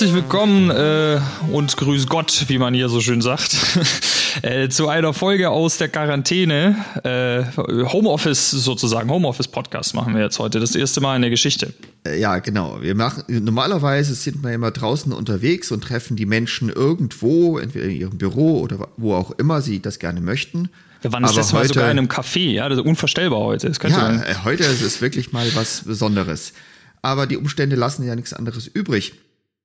Herzlich 0.00 0.16
willkommen 0.16 0.70
äh, 0.70 1.20
und 1.52 1.76
grüß 1.76 2.06
Gott, 2.06 2.46
wie 2.48 2.56
man 2.56 2.72
hier 2.72 2.88
so 2.88 3.02
schön 3.02 3.20
sagt, 3.20 3.54
äh, 4.40 4.70
zu 4.70 4.88
einer 4.88 5.12
Folge 5.12 5.50
aus 5.50 5.76
der 5.76 5.90
Quarantäne. 5.90 6.74
Äh, 7.04 7.44
Homeoffice 7.92 8.50
sozusagen, 8.50 9.10
Homeoffice-Podcast 9.10 9.94
machen 9.94 10.14
wir 10.14 10.22
jetzt 10.22 10.38
heute, 10.38 10.58
das 10.58 10.74
erste 10.74 11.02
Mal 11.02 11.16
in 11.16 11.20
der 11.20 11.30
Geschichte. 11.30 11.74
Äh, 12.06 12.18
ja, 12.18 12.38
genau. 12.38 12.78
Wir 12.80 12.94
machen 12.94 13.24
normalerweise 13.28 14.14
sind 14.14 14.42
wir 14.42 14.54
immer 14.54 14.70
draußen 14.70 15.12
unterwegs 15.12 15.70
und 15.70 15.84
treffen 15.84 16.16
die 16.16 16.24
Menschen 16.24 16.70
irgendwo, 16.70 17.58
entweder 17.58 17.84
in 17.84 17.96
ihrem 17.96 18.16
Büro 18.16 18.60
oder 18.60 18.88
wo 18.96 19.14
auch 19.14 19.32
immer 19.32 19.60
sie 19.60 19.82
das 19.82 19.98
gerne 19.98 20.22
möchten. 20.22 20.70
Wir 21.02 21.12
waren 21.12 21.24
das 21.24 21.34
letzte 21.34 21.56
Mal 21.56 21.68
sogar 21.68 21.90
in 21.90 21.98
einem 21.98 22.08
Café, 22.08 22.52
ja, 22.52 22.70
das 22.70 22.78
ist 22.78 22.86
unvorstellbar 22.86 23.40
heute. 23.40 23.68
Das 23.68 23.76
ja, 23.82 24.14
äh, 24.14 24.34
heute 24.44 24.64
ist 24.64 24.80
es 24.80 25.02
wirklich 25.02 25.32
mal 25.32 25.54
was 25.54 25.82
Besonderes. 25.84 26.54
Aber 27.02 27.26
die 27.26 27.36
Umstände 27.36 27.76
lassen 27.76 28.06
ja 28.06 28.16
nichts 28.16 28.32
anderes 28.32 28.66
übrig. 28.66 29.12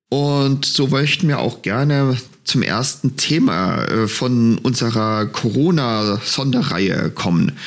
Und 0.08 0.64
so 0.64 0.86
möchten 0.88 1.28
wir 1.28 1.40
auch 1.40 1.62
gerne 1.62 2.16
zum 2.44 2.62
ersten 2.62 3.16
Thema 3.16 3.84
äh, 3.84 4.06
von 4.06 4.58
unserer 4.58 5.26
Corona-Sonderreihe 5.26 7.10
kommen. 7.10 7.58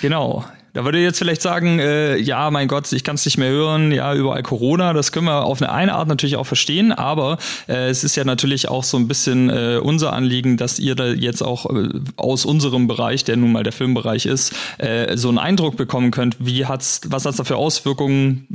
Genau. 0.00 0.44
Da 0.74 0.84
würde 0.84 0.98
ich 0.98 1.04
jetzt 1.04 1.18
vielleicht 1.18 1.42
sagen, 1.42 1.78
äh, 1.78 2.16
ja, 2.18 2.50
mein 2.50 2.68
Gott, 2.68 2.92
ich 2.92 3.02
kann 3.02 3.14
es 3.14 3.24
nicht 3.24 3.38
mehr 3.38 3.50
hören, 3.50 3.90
ja, 3.90 4.14
überall 4.14 4.42
Corona, 4.42 4.92
das 4.92 5.12
können 5.12 5.26
wir 5.26 5.44
auf 5.44 5.62
eine, 5.62 5.72
eine 5.72 5.94
Art 5.94 6.08
natürlich 6.08 6.36
auch 6.36 6.46
verstehen, 6.46 6.92
aber 6.92 7.38
äh, 7.68 7.88
es 7.88 8.04
ist 8.04 8.16
ja 8.16 8.24
natürlich 8.24 8.68
auch 8.68 8.84
so 8.84 8.96
ein 8.98 9.08
bisschen 9.08 9.48
äh, 9.48 9.80
unser 9.82 10.12
Anliegen, 10.12 10.56
dass 10.56 10.78
ihr 10.78 10.94
da 10.94 11.08
jetzt 11.08 11.42
auch 11.42 11.66
äh, 11.66 11.88
aus 12.16 12.44
unserem 12.44 12.86
Bereich, 12.86 13.24
der 13.24 13.36
nun 13.36 13.52
mal 13.52 13.62
der 13.62 13.72
Filmbereich 13.72 14.26
ist, 14.26 14.52
äh, 14.76 15.16
so 15.16 15.28
einen 15.28 15.38
Eindruck 15.38 15.76
bekommen 15.76 16.10
könnt, 16.10 16.36
wie 16.38 16.66
hat's, 16.66 17.00
was 17.06 17.24
hat's 17.24 17.38
da 17.38 17.44
für 17.44 17.56
Auswirkungen, 17.56 18.46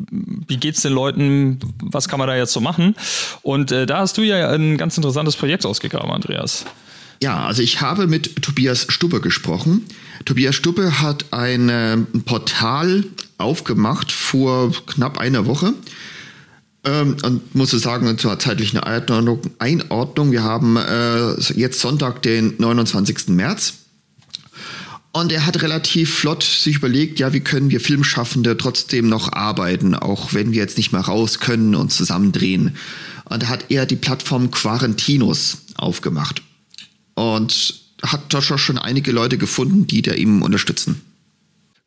wie 0.47 0.57
geht's 0.57 0.81
den 0.81 0.93
Leuten, 0.93 1.59
was 1.81 2.07
kann 2.07 2.19
man 2.19 2.27
da 2.27 2.35
jetzt 2.35 2.53
so 2.53 2.61
machen? 2.61 2.95
Und 3.41 3.71
äh, 3.71 3.85
da 3.85 3.99
hast 3.99 4.17
du 4.17 4.21
ja 4.21 4.51
ein 4.51 4.77
ganz 4.77 4.95
interessantes 4.97 5.35
Projekt 5.35 5.65
ausgegraben, 5.65 6.11
Andreas. 6.11 6.65
Ja, 7.23 7.45
also 7.45 7.61
ich 7.61 7.79
habe 7.79 8.05
mit 8.05 8.41
Tobias 8.41 8.85
Stubbe 8.89 9.21
gesprochen. 9.21 9.85
Tobias 10.25 10.55
Stubbe 10.55 11.01
hat 11.01 11.25
ein 11.31 11.69
äh, 11.69 11.97
Portal 12.25 13.03
aufgemacht 13.37 14.11
vor 14.11 14.71
knapp 14.85 15.17
einer 15.17 15.45
Woche. 15.45 15.73
Ähm, 16.85 17.17
und 17.23 17.55
muss 17.55 17.71
sagen, 17.71 18.17
zur 18.17 18.37
zeitlichen 18.39 18.79
Einordnung, 18.79 19.41
Einordnung 19.59 20.31
wir 20.31 20.43
haben 20.43 20.77
äh, 20.77 21.33
jetzt 21.53 21.79
Sonntag, 21.79 22.21
den 22.21 22.55
29. 22.57 23.29
März. 23.29 23.75
Und 25.15 25.31
er 25.31 25.45
hat 25.45 25.61
relativ 25.61 26.13
flott 26.13 26.43
sich 26.43 26.77
überlegt, 26.77 27.19
ja, 27.19 27.33
wie 27.33 27.39
können 27.39 27.69
wir 27.69 27.79
Filmschaffende 27.79 28.57
trotzdem 28.57 29.07
noch 29.07 29.31
arbeiten, 29.31 29.93
auch 29.93 30.33
wenn 30.33 30.51
wir 30.51 30.59
jetzt 30.59 30.77
nicht 30.77 30.91
mehr 30.91 31.01
raus 31.01 31.39
können 31.39 31.75
und 31.75 31.91
zusammen 31.91 32.31
drehen. 32.31 32.75
Und 33.25 33.43
da 33.43 33.47
hat 33.47 33.65
er 33.69 33.85
die 33.85 33.95
Plattform 33.95 34.49
Quarantinos 34.49 35.59
aufgemacht 35.75 36.41
und 37.13 37.82
hat 38.03 38.33
da 38.33 38.41
schon 38.41 38.77
einige 38.77 39.11
Leute 39.11 39.37
gefunden, 39.37 39.87
die 39.87 40.01
da 40.01 40.13
ihm 40.13 40.41
unterstützen. 40.41 41.01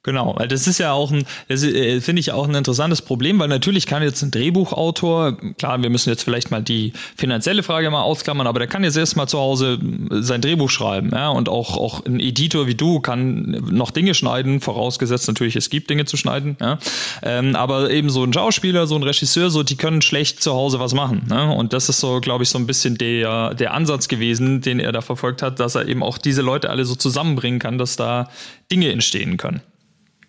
Genau, 0.06 0.36
weil 0.36 0.46
das 0.46 0.68
ist 0.68 0.78
ja 0.78 0.92
auch 0.92 1.10
ein, 1.10 1.24
das 1.48 1.64
äh, 1.64 2.00
finde 2.00 2.20
ich 2.20 2.30
auch 2.30 2.46
ein 2.46 2.54
interessantes 2.54 3.02
Problem, 3.02 3.40
weil 3.40 3.48
natürlich 3.48 3.86
kann 3.86 4.04
jetzt 4.04 4.22
ein 4.22 4.30
Drehbuchautor, 4.30 5.36
klar, 5.58 5.82
wir 5.82 5.90
müssen 5.90 6.10
jetzt 6.10 6.22
vielleicht 6.22 6.52
mal 6.52 6.62
die 6.62 6.92
finanzielle 7.16 7.64
Frage 7.64 7.90
mal 7.90 8.02
ausklammern, 8.02 8.46
aber 8.46 8.60
der 8.60 8.68
kann 8.68 8.84
jetzt 8.84 8.96
erstmal 8.96 9.26
zu 9.26 9.40
Hause 9.40 9.80
sein 10.10 10.40
Drehbuch 10.42 10.70
schreiben, 10.70 11.10
ja, 11.12 11.30
und 11.30 11.48
auch, 11.48 11.76
auch 11.76 12.06
ein 12.06 12.20
Editor 12.20 12.68
wie 12.68 12.76
du 12.76 13.00
kann 13.00 13.64
noch 13.68 13.90
Dinge 13.90 14.14
schneiden, 14.14 14.60
vorausgesetzt 14.60 15.26
natürlich, 15.26 15.56
es 15.56 15.70
gibt 15.70 15.90
Dinge 15.90 16.04
zu 16.04 16.16
schneiden, 16.16 16.56
ja, 16.60 16.78
ähm, 17.24 17.56
aber 17.56 17.90
eben 17.90 18.08
so 18.08 18.22
ein 18.22 18.32
Schauspieler, 18.32 18.86
so 18.86 18.94
ein 18.94 19.02
Regisseur, 19.02 19.50
so, 19.50 19.64
die 19.64 19.76
können 19.76 20.02
schlecht 20.02 20.40
zu 20.40 20.52
Hause 20.52 20.78
was 20.78 20.94
machen, 20.94 21.26
ne? 21.28 21.52
und 21.52 21.72
das 21.72 21.88
ist 21.88 21.98
so, 21.98 22.20
glaube 22.20 22.44
ich, 22.44 22.48
so 22.48 22.58
ein 22.60 22.68
bisschen 22.68 22.96
der, 22.96 23.54
der 23.54 23.74
Ansatz 23.74 24.06
gewesen, 24.06 24.60
den 24.60 24.78
er 24.78 24.92
da 24.92 25.00
verfolgt 25.00 25.42
hat, 25.42 25.58
dass 25.58 25.74
er 25.74 25.88
eben 25.88 26.04
auch 26.04 26.16
diese 26.16 26.42
Leute 26.42 26.70
alle 26.70 26.84
so 26.84 26.94
zusammenbringen 26.94 27.58
kann, 27.58 27.76
dass 27.76 27.96
da 27.96 28.30
Dinge 28.70 28.92
entstehen 28.92 29.36
können. 29.36 29.62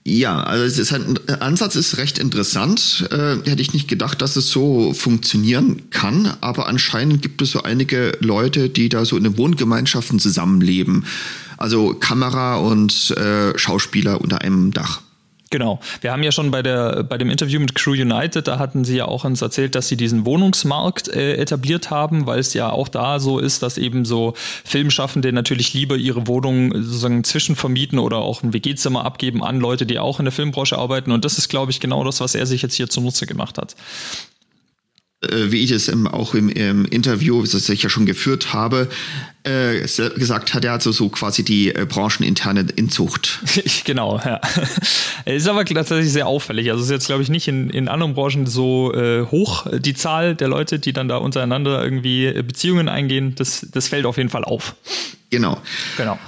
Ja, 0.09 0.41
also 0.41 0.63
es 0.63 0.79
ist 0.79 0.94
ein 0.94 1.19
Ansatz 1.41 1.75
ist 1.75 1.97
recht 1.97 2.18
interessant. 2.18 3.09
Äh, 3.12 3.45
hätte 3.45 3.62
ich 3.62 3.73
nicht 3.73 3.90
gedacht, 3.90 4.22
dass 4.22 4.38
es 4.38 4.50
so 4.50 4.94
funktionieren 4.94 5.90
kann, 5.90 6.34
aber 6.40 6.68
anscheinend 6.68 7.22
gibt 7.22 7.41
es 7.41 7.51
so 7.51 7.63
einige 7.63 8.17
Leute, 8.22 8.69
die 8.69 8.88
da 8.88 9.03
so 9.03 9.17
in 9.17 9.25
den 9.25 9.38
Wohngemeinschaften 9.38 10.17
zusammenleben. 10.17 11.03
Also 11.57 11.94
Kamera 11.94 12.56
und 12.56 13.12
äh, 13.17 13.59
Schauspieler 13.59 14.22
unter 14.22 14.40
einem 14.40 14.72
Dach. 14.72 15.01
Genau. 15.50 15.80
Wir 16.02 16.12
haben 16.12 16.24
ja 16.24 16.31
schon 16.31 16.52
bei, 16.52 16.62
der, 16.62 17.03
bei 17.03 17.18
dem 17.18 17.30
Interview 17.30 17.59
mit 17.59 17.74
Crew 17.74 17.91
United, 17.91 18.47
da 18.47 18.59
hatten 18.59 18.84
sie 18.84 18.97
ja 18.97 19.06
auch 19.06 19.24
uns 19.24 19.41
erzählt, 19.41 19.75
dass 19.75 19.88
sie 19.88 19.96
diesen 19.96 20.25
Wohnungsmarkt 20.25 21.08
äh, 21.08 21.35
etabliert 21.35 21.90
haben, 21.90 22.25
weil 22.25 22.40
es 22.40 22.53
ja 22.53 22.69
auch 22.69 22.90
da 22.90 23.19
so 23.19 23.40
ist, 23.40 23.63
dass 23.63 23.78
eben 23.78 24.03
so 24.03 24.34
Filmschaffende 24.66 25.31
natürlich 25.31 25.74
lieber 25.74 25.96
ihre 25.96 26.28
Wohnung 26.28 26.74
sozusagen 26.74 27.24
zwischenvermieten 27.24 27.97
oder 28.00 28.18
auch 28.18 28.44
ein 28.44 28.53
WG-Zimmer 28.53 29.06
abgeben 29.06 29.44
an 29.44 29.59
Leute, 29.59 29.85
die 29.85 30.00
auch 30.00 30.19
in 30.19 30.25
der 30.25 30.34
Filmbranche 30.34 30.78
arbeiten. 30.78 31.12
Und 31.12 31.24
das 31.24 31.38
ist, 31.38 31.47
glaube 31.47 31.72
ich, 31.72 31.79
genau 31.79 32.03
das, 32.03 32.19
was 32.19 32.35
er 32.35 32.46
sich 32.46 32.62
jetzt 32.62 32.75
hier 32.75 32.90
zunutze 32.90 33.25
gemacht 33.25 33.58
hat 33.58 33.75
wie 35.22 35.63
ich 35.63 35.72
es 35.72 35.88
im, 35.88 36.07
auch 36.07 36.35
im, 36.35 36.47
im 36.50 36.85
Interview, 36.85 37.41
das 37.41 37.67
ich 37.69 37.81
ja 37.81 37.89
schon 37.89 38.05
geführt 38.05 38.53
habe, 38.53 38.88
äh, 39.44 39.79
gesagt 39.79 40.53
hat, 40.53 40.63
er 40.63 40.73
hat 40.73 40.83
so, 40.83 40.91
so 40.91 41.09
quasi 41.09 41.44
die 41.44 41.73
äh, 41.73 41.85
brancheninterne 41.89 42.67
Inzucht. 42.75 43.39
genau, 43.83 44.19
ja. 44.23 44.39
ist 45.25 45.47
aber 45.47 45.66
tatsächlich 45.66 46.11
sehr 46.11 46.28
auffällig. 46.28 46.69
Also 46.69 46.81
es 46.81 46.88
ist 46.88 46.91
jetzt, 46.91 47.07
glaube 47.07 47.23
ich, 47.23 47.29
nicht 47.29 47.47
in, 47.47 47.69
in 47.69 47.88
anderen 47.88 48.13
Branchen 48.13 48.45
so 48.45 48.94
äh, 48.94 49.25
hoch, 49.25 49.66
die 49.72 49.95
Zahl 49.95 50.35
der 50.35 50.50
Leute, 50.50 50.78
die 50.78 50.94
dann 50.94 51.07
da 51.07 51.17
untereinander 51.17 51.84
irgendwie 51.84 52.31
Beziehungen 52.44 52.88
eingehen. 52.88 53.34
Das, 53.35 53.66
das 53.72 53.88
fällt 53.88 54.05
auf 54.05 54.17
jeden 54.17 54.29
Fall 54.29 54.44
auf. 54.44 54.75
Genau. 55.29 55.59
Genau. 55.97 56.19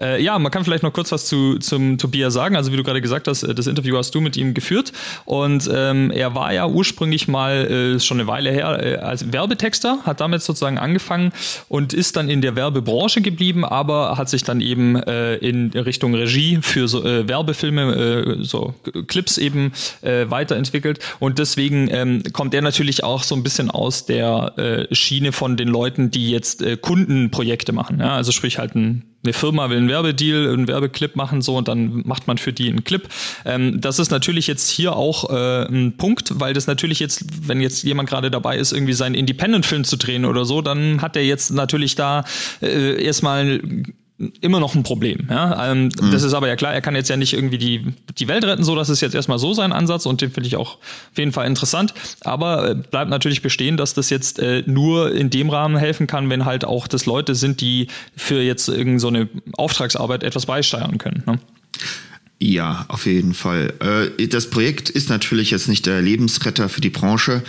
Äh, 0.00 0.22
ja, 0.22 0.38
man 0.38 0.50
kann 0.50 0.64
vielleicht 0.64 0.82
noch 0.82 0.92
kurz 0.92 1.12
was 1.12 1.26
zu, 1.26 1.58
zum 1.58 1.98
Tobias 1.98 2.32
sagen. 2.32 2.56
Also 2.56 2.72
wie 2.72 2.76
du 2.76 2.82
gerade 2.82 3.00
gesagt 3.00 3.28
hast, 3.28 3.42
äh, 3.42 3.54
das 3.54 3.66
Interview 3.66 3.96
hast 3.96 4.14
du 4.14 4.20
mit 4.20 4.36
ihm 4.36 4.54
geführt 4.54 4.92
und 5.24 5.68
ähm, 5.72 6.10
er 6.10 6.34
war 6.34 6.52
ja 6.52 6.66
ursprünglich 6.66 7.28
mal 7.28 7.96
äh, 7.96 8.00
schon 8.00 8.18
eine 8.18 8.26
Weile 8.26 8.50
her 8.50 8.80
äh, 8.82 8.96
als 8.96 9.32
Werbetexter, 9.32 9.98
hat 10.04 10.20
damit 10.20 10.42
sozusagen 10.42 10.78
angefangen 10.78 11.32
und 11.68 11.92
ist 11.92 12.16
dann 12.16 12.30
in 12.30 12.40
der 12.40 12.56
Werbebranche 12.56 13.20
geblieben, 13.20 13.64
aber 13.64 14.16
hat 14.16 14.28
sich 14.28 14.42
dann 14.42 14.60
eben 14.60 14.96
äh, 14.96 15.36
in 15.36 15.70
Richtung 15.70 16.14
Regie 16.14 16.58
für 16.62 16.88
so 16.88 17.04
äh, 17.04 17.28
Werbefilme, 17.28 18.38
so 18.42 18.74
Clips 19.06 19.38
eben 19.38 19.72
weiterentwickelt 20.02 21.00
und 21.18 21.38
deswegen 21.38 21.88
ähm, 21.90 22.22
kommt 22.32 22.54
er 22.54 22.62
natürlich 22.62 23.04
auch 23.04 23.22
so 23.22 23.34
ein 23.34 23.42
bisschen 23.42 23.70
aus 23.70 24.06
der 24.06 24.86
Schiene 24.92 25.32
von 25.32 25.56
den 25.56 25.68
Leuten, 25.68 26.10
die 26.10 26.30
jetzt 26.30 26.64
Kundenprojekte 26.80 27.72
machen. 27.72 28.00
Ja? 28.00 28.14
Also 28.14 28.32
sprich 28.32 28.58
halt 28.58 28.74
ein 28.74 29.10
eine 29.22 29.32
Firma 29.32 29.68
will 29.68 29.76
einen 29.76 29.88
Werbedeal, 29.88 30.52
einen 30.52 30.66
Werbeclip 30.66 31.14
machen 31.14 31.42
so 31.42 31.56
und 31.56 31.68
dann 31.68 32.02
macht 32.06 32.26
man 32.26 32.38
für 32.38 32.52
die 32.52 32.68
einen 32.68 32.84
Clip. 32.84 33.06
Ähm, 33.44 33.80
das 33.80 33.98
ist 33.98 34.10
natürlich 34.10 34.46
jetzt 34.46 34.70
hier 34.70 34.96
auch 34.96 35.30
äh, 35.30 35.66
ein 35.66 35.96
Punkt, 35.96 36.40
weil 36.40 36.54
das 36.54 36.66
natürlich 36.66 37.00
jetzt, 37.00 37.24
wenn 37.46 37.60
jetzt 37.60 37.82
jemand 37.82 38.08
gerade 38.08 38.30
dabei 38.30 38.56
ist, 38.56 38.72
irgendwie 38.72 38.94
seinen 38.94 39.14
Independent-Film 39.14 39.84
zu 39.84 39.96
drehen 39.96 40.24
oder 40.24 40.44
so, 40.44 40.62
dann 40.62 41.02
hat 41.02 41.16
er 41.16 41.24
jetzt 41.24 41.50
natürlich 41.50 41.94
da 41.94 42.24
äh, 42.62 43.02
erstmal 43.04 43.60
immer 44.40 44.60
noch 44.60 44.74
ein 44.74 44.82
Problem. 44.82 45.28
Ja? 45.30 45.70
Ähm, 45.70 45.84
mhm. 45.84 46.10
Das 46.10 46.22
ist 46.22 46.34
aber 46.34 46.48
ja 46.48 46.56
klar, 46.56 46.74
er 46.74 46.80
kann 46.80 46.94
jetzt 46.94 47.08
ja 47.08 47.16
nicht 47.16 47.32
irgendwie 47.32 47.58
die, 47.58 47.86
die 48.18 48.28
Welt 48.28 48.44
retten, 48.44 48.64
so 48.64 48.74
das 48.74 48.88
ist 48.88 49.00
jetzt 49.00 49.14
erstmal 49.14 49.38
so 49.38 49.54
sein 49.54 49.72
Ansatz 49.72 50.06
und 50.06 50.20
den 50.20 50.30
finde 50.30 50.46
ich 50.46 50.56
auch 50.56 50.76
auf 50.76 51.18
jeden 51.18 51.32
Fall 51.32 51.46
interessant. 51.46 51.94
Aber 52.20 52.70
äh, 52.70 52.74
bleibt 52.74 53.10
natürlich 53.10 53.42
bestehen, 53.42 53.76
dass 53.76 53.94
das 53.94 54.10
jetzt 54.10 54.38
äh, 54.38 54.62
nur 54.66 55.14
in 55.14 55.30
dem 55.30 55.50
Rahmen 55.50 55.76
helfen 55.76 56.06
kann, 56.06 56.28
wenn 56.28 56.44
halt 56.44 56.64
auch 56.64 56.86
das 56.86 57.06
Leute 57.06 57.34
sind, 57.34 57.60
die 57.60 57.88
für 58.16 58.42
jetzt 58.42 58.68
irgendeine 58.68 59.00
so 59.00 59.08
eine 59.08 59.28
Auftragsarbeit 59.56 60.22
etwas 60.22 60.46
beisteuern 60.46 60.98
können. 60.98 61.22
Ne? 61.26 61.38
Ja, 62.38 62.86
auf 62.88 63.06
jeden 63.06 63.34
Fall. 63.34 63.74
Äh, 64.18 64.28
das 64.28 64.50
Projekt 64.50 64.90
ist 64.90 65.08
natürlich 65.08 65.50
jetzt 65.50 65.68
nicht 65.68 65.86
der 65.86 66.02
Lebensretter 66.02 66.68
für 66.68 66.80
die 66.80 66.90
Branche, 66.90 67.42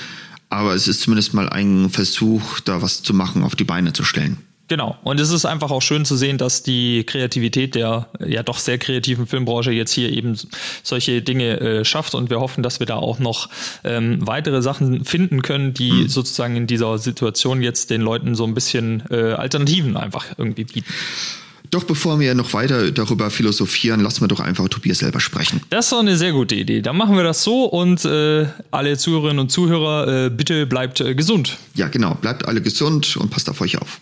aber 0.49 0.73
es 0.75 0.87
ist 0.87 1.01
zumindest 1.01 1.33
mal 1.33 1.49
ein 1.49 1.89
Versuch, 1.89 2.59
da 2.59 2.81
was 2.81 3.01
zu 3.01 3.13
machen, 3.13 3.43
auf 3.43 3.55
die 3.55 3.63
Beine 3.63 3.93
zu 3.93 4.03
stellen. 4.03 4.37
Genau. 4.71 4.95
Und 5.03 5.19
es 5.19 5.31
ist 5.31 5.43
einfach 5.43 5.69
auch 5.69 5.81
schön 5.81 6.05
zu 6.05 6.15
sehen, 6.15 6.37
dass 6.37 6.63
die 6.63 7.03
Kreativität 7.03 7.75
der 7.75 8.07
ja 8.25 8.41
doch 8.41 8.57
sehr 8.57 8.77
kreativen 8.77 9.27
Filmbranche 9.27 9.73
jetzt 9.73 9.91
hier 9.91 10.09
eben 10.09 10.37
solche 10.81 11.21
Dinge 11.21 11.59
äh, 11.59 11.83
schafft. 11.83 12.15
Und 12.15 12.29
wir 12.29 12.39
hoffen, 12.39 12.63
dass 12.63 12.79
wir 12.79 12.87
da 12.87 12.95
auch 12.95 13.19
noch 13.19 13.49
ähm, 13.83 14.25
weitere 14.25 14.61
Sachen 14.61 15.03
finden 15.03 15.41
können, 15.41 15.73
die 15.73 15.91
mhm. 15.91 16.07
sozusagen 16.07 16.55
in 16.55 16.67
dieser 16.67 16.97
Situation 16.99 17.61
jetzt 17.61 17.89
den 17.89 17.99
Leuten 17.99 18.33
so 18.33 18.45
ein 18.45 18.53
bisschen 18.53 19.03
äh, 19.11 19.33
Alternativen 19.33 19.97
einfach 19.97 20.27
irgendwie 20.37 20.63
bieten. 20.63 20.87
Doch 21.69 21.83
bevor 21.83 22.21
wir 22.21 22.33
noch 22.33 22.53
weiter 22.53 22.91
darüber 22.91 23.29
philosophieren, 23.29 23.99
lassen 23.99 24.21
wir 24.21 24.29
doch 24.29 24.39
einfach 24.39 24.69
Tobias 24.69 24.99
selber 24.99 25.19
sprechen. 25.19 25.59
Das 25.69 25.87
ist 25.87 25.91
doch 25.91 25.99
eine 25.99 26.15
sehr 26.15 26.31
gute 26.31 26.55
Idee. 26.55 26.81
Dann 26.81 26.95
machen 26.95 27.17
wir 27.17 27.25
das 27.25 27.43
so 27.43 27.65
und 27.65 28.05
äh, 28.05 28.45
alle 28.71 28.97
Zuhörerinnen 28.97 29.39
und 29.39 29.51
Zuhörer, 29.51 30.27
äh, 30.27 30.29
bitte 30.29 30.65
bleibt 30.65 31.01
äh, 31.01 31.13
gesund. 31.13 31.57
Ja, 31.75 31.89
genau. 31.89 32.15
Bleibt 32.15 32.45
alle 32.47 32.61
gesund 32.61 33.17
und 33.17 33.31
passt 33.31 33.49
auf 33.49 33.59
euch 33.59 33.77
auf. 33.77 33.99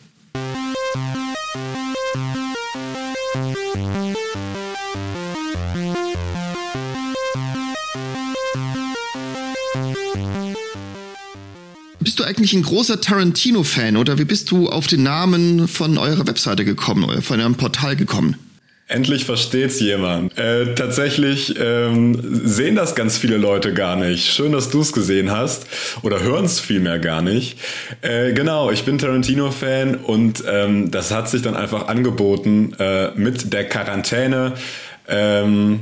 Eigentlich 12.30 12.54
ein 12.54 12.62
großer 12.64 13.02
Tarantino-Fan 13.02 13.98
oder 13.98 14.18
wie 14.18 14.24
bist 14.24 14.52
du 14.52 14.70
auf 14.70 14.88
den 14.88 15.04
Namen 15.04 15.68
von 15.68 15.98
eurer 15.98 16.26
Webseite 16.28 16.64
gekommen 16.64 17.04
oder 17.04 17.22
von 17.22 17.40
eurem 17.40 17.56
Portal 17.56 17.96
gekommen? 17.96 18.38
Endlich 18.88 19.26
versteht's 19.26 19.80
jemand. 19.80 20.38
Äh, 20.38 20.74
tatsächlich 20.74 21.56
ähm, 21.60 22.20
sehen 22.46 22.76
das 22.76 22.96
ganz 22.96 23.18
viele 23.18 23.38
Leute 23.38 23.74
gar 23.74 23.96
nicht. 23.96 24.32
Schön, 24.32 24.52
dass 24.52 24.70
du 24.70 24.82
es 24.82 24.94
gesehen 24.94 25.32
hast 25.32 25.66
oder 26.02 26.24
hören 26.24 26.46
es 26.46 26.60
vielmehr 26.60 26.98
gar 26.98 27.22
nicht. 27.22 27.60
Äh, 28.02 28.34
genau, 28.34 28.72
ich 28.72 28.86
bin 28.86 28.98
Tarantino-Fan 28.98 29.96
und 29.96 30.44
ähm, 30.48 30.92
das 30.92 31.12
hat 31.12 31.30
sich 31.30 31.42
dann 31.42 31.56
einfach 31.56 31.88
angeboten 31.88 32.74
äh, 32.80 33.12
mit 33.16 33.52
der 33.54 33.68
Quarantäne. 33.68 34.54
Ähm, 35.08 35.82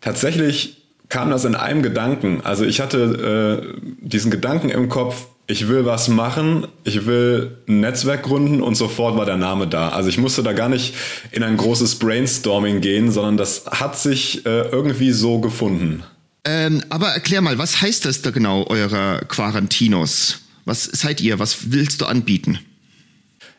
tatsächlich 0.00 0.85
kam 1.08 1.30
das 1.30 1.44
in 1.44 1.54
einem 1.54 1.82
Gedanken. 1.82 2.40
Also 2.42 2.64
ich 2.64 2.80
hatte 2.80 3.72
äh, 3.74 3.80
diesen 4.00 4.30
Gedanken 4.30 4.68
im 4.68 4.88
Kopf, 4.88 5.26
ich 5.46 5.68
will 5.68 5.84
was 5.84 6.08
machen, 6.08 6.66
ich 6.82 7.06
will 7.06 7.58
ein 7.68 7.80
Netzwerk 7.80 8.24
gründen 8.24 8.62
und 8.62 8.74
sofort 8.74 9.16
war 9.16 9.24
der 9.24 9.36
Name 9.36 9.68
da. 9.68 9.90
Also 9.90 10.08
ich 10.08 10.18
musste 10.18 10.42
da 10.42 10.52
gar 10.52 10.68
nicht 10.68 10.94
in 11.30 11.42
ein 11.42 11.56
großes 11.56 11.96
Brainstorming 11.96 12.80
gehen, 12.80 13.12
sondern 13.12 13.36
das 13.36 13.64
hat 13.66 13.96
sich 13.98 14.44
äh, 14.44 14.68
irgendwie 14.68 15.12
so 15.12 15.40
gefunden. 15.40 16.02
Ähm, 16.44 16.82
aber 16.90 17.08
erklär 17.08 17.40
mal, 17.42 17.58
was 17.58 17.80
heißt 17.80 18.04
das 18.04 18.22
da 18.22 18.30
genau, 18.30 18.66
eurer 18.66 19.20
Quarantinos? 19.20 20.40
Was 20.64 20.84
seid 20.84 21.20
ihr? 21.20 21.38
Was 21.38 21.70
willst 21.70 22.00
du 22.00 22.06
anbieten? 22.06 22.58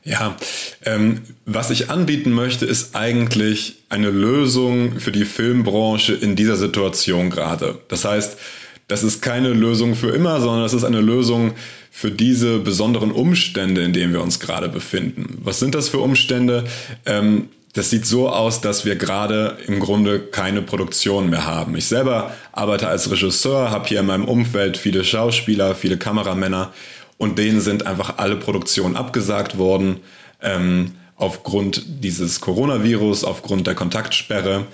Ja, 0.07 0.37
ähm, 0.85 1.19
was 1.45 1.69
ich 1.69 1.89
anbieten 1.89 2.31
möchte, 2.31 2.65
ist 2.65 2.95
eigentlich 2.95 3.75
eine 3.89 4.09
Lösung 4.09 5.01
für 5.01 5.11
die 5.11 5.25
Filmbranche 5.25 6.13
in 6.13 6.37
dieser 6.37 6.55
Situation 6.55 7.29
gerade. 7.29 7.79
Das 7.89 8.05
heißt, 8.05 8.37
das 8.87 9.03
ist 9.03 9.21
keine 9.21 9.49
Lösung 9.49 9.95
für 9.95 10.11
immer, 10.11 10.39
sondern 10.39 10.63
das 10.63 10.73
ist 10.73 10.85
eine 10.85 11.01
Lösung 11.01 11.55
für 11.91 12.09
diese 12.09 12.59
besonderen 12.59 13.11
Umstände, 13.11 13.83
in 13.83 13.91
denen 13.91 14.13
wir 14.13 14.21
uns 14.21 14.39
gerade 14.39 14.69
befinden. 14.69 15.39
Was 15.43 15.59
sind 15.59 15.75
das 15.75 15.89
für 15.89 15.99
Umstände? 15.99 16.63
Ähm, 17.05 17.49
das 17.73 17.89
sieht 17.89 18.05
so 18.05 18.29
aus, 18.29 18.61
dass 18.61 18.85
wir 18.85 18.95
gerade 18.95 19.57
im 19.67 19.81
Grunde 19.81 20.21
keine 20.21 20.61
Produktion 20.61 21.29
mehr 21.29 21.45
haben. 21.45 21.75
Ich 21.75 21.85
selber 21.85 22.31
arbeite 22.53 22.87
als 22.87 23.11
Regisseur, 23.11 23.71
habe 23.71 23.89
hier 23.89 23.99
in 23.99 24.05
meinem 24.05 24.25
Umfeld 24.25 24.77
viele 24.77 25.03
Schauspieler, 25.03 25.75
viele 25.75 25.97
Kameramänner 25.97 26.71
und 27.17 27.37
denen 27.37 27.61
sind 27.61 27.85
einfach 27.85 28.17
alle 28.17 28.35
Produktionen 28.35 28.95
abgesagt 28.95 29.57
worden 29.57 29.97
ähm, 30.41 30.93
aufgrund 31.15 31.83
dieses 32.03 32.41
Coronavirus, 32.41 33.23
aufgrund 33.23 33.67
der 33.67 33.75
Kontaktsperre. 33.75 34.65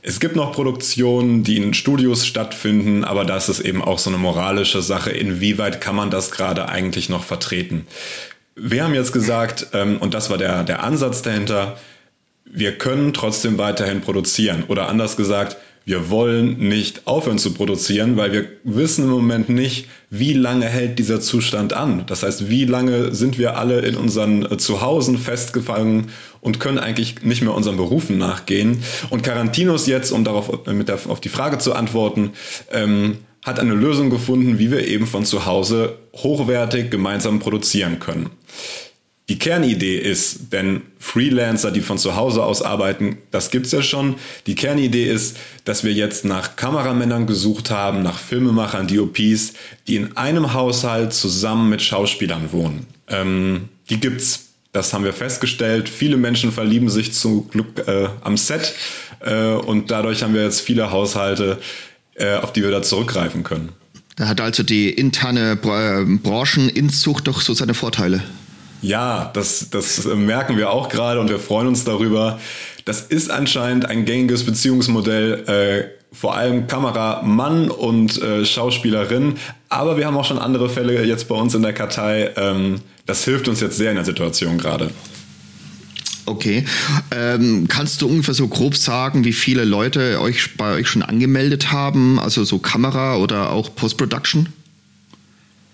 Es 0.00 0.20
gibt 0.20 0.36
noch 0.36 0.52
Produktionen, 0.52 1.42
die 1.42 1.56
in 1.56 1.74
Studios 1.74 2.26
stattfinden, 2.26 3.04
aber 3.04 3.24
das 3.24 3.48
ist 3.48 3.60
eben 3.60 3.82
auch 3.82 3.98
so 3.98 4.10
eine 4.10 4.18
moralische 4.18 4.80
Sache. 4.80 5.10
Inwieweit 5.10 5.80
kann 5.80 5.96
man 5.96 6.10
das 6.10 6.30
gerade 6.30 6.68
eigentlich 6.68 7.08
noch 7.08 7.24
vertreten? 7.24 7.86
Wir 8.54 8.84
haben 8.84 8.94
jetzt 8.94 9.12
gesagt, 9.12 9.68
ähm, 9.72 9.98
und 9.98 10.14
das 10.14 10.30
war 10.30 10.38
der, 10.38 10.62
der 10.62 10.84
Ansatz 10.84 11.22
dahinter, 11.22 11.78
wir 12.44 12.78
können 12.78 13.12
trotzdem 13.12 13.58
weiterhin 13.58 14.00
produzieren. 14.00 14.64
Oder 14.68 14.88
anders 14.88 15.16
gesagt, 15.16 15.56
wir 15.88 16.10
wollen 16.10 16.58
nicht 16.58 17.06
aufhören 17.06 17.38
zu 17.38 17.54
produzieren, 17.54 18.18
weil 18.18 18.30
wir 18.30 18.44
wissen 18.62 19.04
im 19.04 19.10
Moment 19.10 19.48
nicht, 19.48 19.88
wie 20.10 20.34
lange 20.34 20.66
hält 20.66 20.98
dieser 20.98 21.18
Zustand 21.18 21.72
an. 21.72 22.04
Das 22.06 22.22
heißt, 22.22 22.50
wie 22.50 22.66
lange 22.66 23.14
sind 23.14 23.38
wir 23.38 23.56
alle 23.56 23.80
in 23.80 23.96
unseren 23.96 24.44
äh, 24.44 24.58
Zuhausen 24.58 25.16
festgefangen 25.16 26.10
und 26.42 26.60
können 26.60 26.78
eigentlich 26.78 27.22
nicht 27.22 27.40
mehr 27.40 27.54
unseren 27.54 27.78
Berufen 27.78 28.18
nachgehen. 28.18 28.82
Und 29.08 29.22
Carantinos 29.22 29.86
jetzt, 29.86 30.10
um 30.10 30.24
darauf 30.24 30.66
äh, 30.66 30.74
mit 30.74 30.88
der, 30.88 30.98
auf 31.08 31.22
die 31.22 31.30
Frage 31.30 31.56
zu 31.56 31.72
antworten, 31.72 32.32
ähm, 32.70 33.16
hat 33.42 33.58
eine 33.58 33.72
Lösung 33.72 34.10
gefunden, 34.10 34.58
wie 34.58 34.70
wir 34.70 34.86
eben 34.86 35.06
von 35.06 35.24
zu 35.24 35.46
Hause 35.46 35.96
hochwertig 36.16 36.90
gemeinsam 36.90 37.38
produzieren 37.38 37.98
können. 37.98 38.28
Die 39.28 39.38
Kernidee 39.38 39.98
ist, 39.98 40.52
denn 40.54 40.80
Freelancer, 40.98 41.70
die 41.70 41.82
von 41.82 41.98
zu 41.98 42.16
Hause 42.16 42.42
aus 42.42 42.62
arbeiten, 42.62 43.18
das 43.30 43.50
gibt's 43.50 43.72
ja 43.72 43.82
schon. 43.82 44.14
Die 44.46 44.54
Kernidee 44.54 45.04
ist, 45.04 45.36
dass 45.64 45.84
wir 45.84 45.92
jetzt 45.92 46.24
nach 46.24 46.56
Kameramännern 46.56 47.26
gesucht 47.26 47.70
haben, 47.70 48.02
nach 48.02 48.18
Filmemachern, 48.18 48.88
DOPs, 48.88 49.52
die 49.86 49.96
in 49.96 50.16
einem 50.16 50.54
Haushalt 50.54 51.12
zusammen 51.12 51.68
mit 51.68 51.82
Schauspielern 51.82 52.52
wohnen. 52.52 52.86
Ähm, 53.06 53.68
die 53.90 54.00
gibt's. 54.00 54.46
Das 54.72 54.92
haben 54.94 55.04
wir 55.04 55.12
festgestellt. 55.12 55.88
Viele 55.90 56.16
Menschen 56.16 56.50
verlieben 56.50 56.88
sich 56.88 57.12
zum 57.12 57.50
Glück 57.50 57.86
äh, 57.86 58.08
am 58.22 58.36
Set 58.38 58.74
äh, 59.20 59.52
und 59.52 59.90
dadurch 59.90 60.22
haben 60.22 60.32
wir 60.34 60.42
jetzt 60.42 60.60
viele 60.60 60.90
Haushalte, 60.90 61.58
äh, 62.14 62.36
auf 62.36 62.52
die 62.52 62.62
wir 62.62 62.70
da 62.70 62.82
zurückgreifen 62.82 63.44
können. 63.44 63.70
Da 64.16 64.28
hat 64.28 64.40
also 64.40 64.62
die 64.62 64.90
interne 64.90 65.56
Brancheninzucht 65.56 67.28
doch 67.28 67.40
so 67.40 67.54
seine 67.54 67.74
Vorteile. 67.74 68.22
Ja, 68.80 69.30
das, 69.34 69.70
das 69.70 70.04
merken 70.04 70.56
wir 70.56 70.70
auch 70.70 70.88
gerade 70.88 71.20
und 71.20 71.28
wir 71.28 71.38
freuen 71.38 71.66
uns 71.66 71.84
darüber. 71.84 72.38
Das 72.84 73.02
ist 73.02 73.30
anscheinend 73.30 73.86
ein 73.86 74.04
gängiges 74.04 74.44
Beziehungsmodell, 74.44 75.44
äh, 75.46 75.98
vor 76.16 76.36
allem 76.36 76.66
Kameramann 76.66 77.70
und 77.70 78.20
äh, 78.22 78.44
Schauspielerin. 78.44 79.34
Aber 79.68 79.98
wir 79.98 80.06
haben 80.06 80.16
auch 80.16 80.24
schon 80.24 80.38
andere 80.38 80.70
Fälle 80.70 81.04
jetzt 81.04 81.28
bei 81.28 81.34
uns 81.34 81.54
in 81.54 81.62
der 81.62 81.74
Kartei. 81.74 82.30
Ähm, 82.36 82.80
das 83.04 83.24
hilft 83.24 83.48
uns 83.48 83.60
jetzt 83.60 83.76
sehr 83.76 83.90
in 83.90 83.96
der 83.96 84.06
Situation 84.06 84.56
gerade. 84.56 84.90
Okay. 86.24 86.64
Ähm, 87.10 87.66
kannst 87.68 88.02
du 88.02 88.08
ungefähr 88.08 88.34
so 88.34 88.48
grob 88.48 88.76
sagen, 88.76 89.24
wie 89.24 89.32
viele 89.32 89.64
Leute 89.64 90.20
euch 90.20 90.56
bei 90.56 90.74
euch 90.74 90.88
schon 90.88 91.02
angemeldet 91.02 91.72
haben? 91.72 92.18
Also 92.18 92.44
so 92.44 92.58
Kamera 92.58 93.16
oder 93.16 93.50
auch 93.50 93.74
Post-Production? 93.74 94.48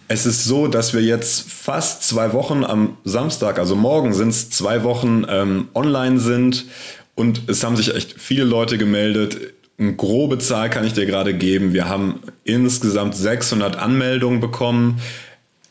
Es 0.06 0.27
ist 0.27 0.45
so, 0.45 0.69
dass 0.69 0.93
wir 0.93 1.01
jetzt 1.01 1.51
fast 1.51 2.03
zwei 2.03 2.33
Wochen 2.35 2.62
am 2.62 2.99
Samstag, 3.05 3.59
also 3.59 3.75
morgen 3.75 4.12
sind 4.12 4.29
es 4.29 4.51
zwei 4.51 4.83
Wochen 4.85 5.25
ähm, 5.29 5.69
online 5.75 6.19
sind 6.19 6.67
und 7.15 7.49
es 7.49 7.65
haben 7.65 7.77
sich 7.77 7.94
echt 7.94 8.20
viele 8.20 8.44
Leute 8.44 8.77
gemeldet. 8.77 9.55
Eine 9.79 9.94
grobe 9.94 10.39
Zahl 10.39 10.69
kann 10.69 10.84
ich 10.84 10.93
dir 10.93 11.06
gerade 11.06 11.32
geben. 11.32 11.73
Wir 11.73 11.89
haben 11.89 12.20
insgesamt 12.44 13.17
600 13.17 13.77
Anmeldungen 13.77 14.41
bekommen. 14.41 15.01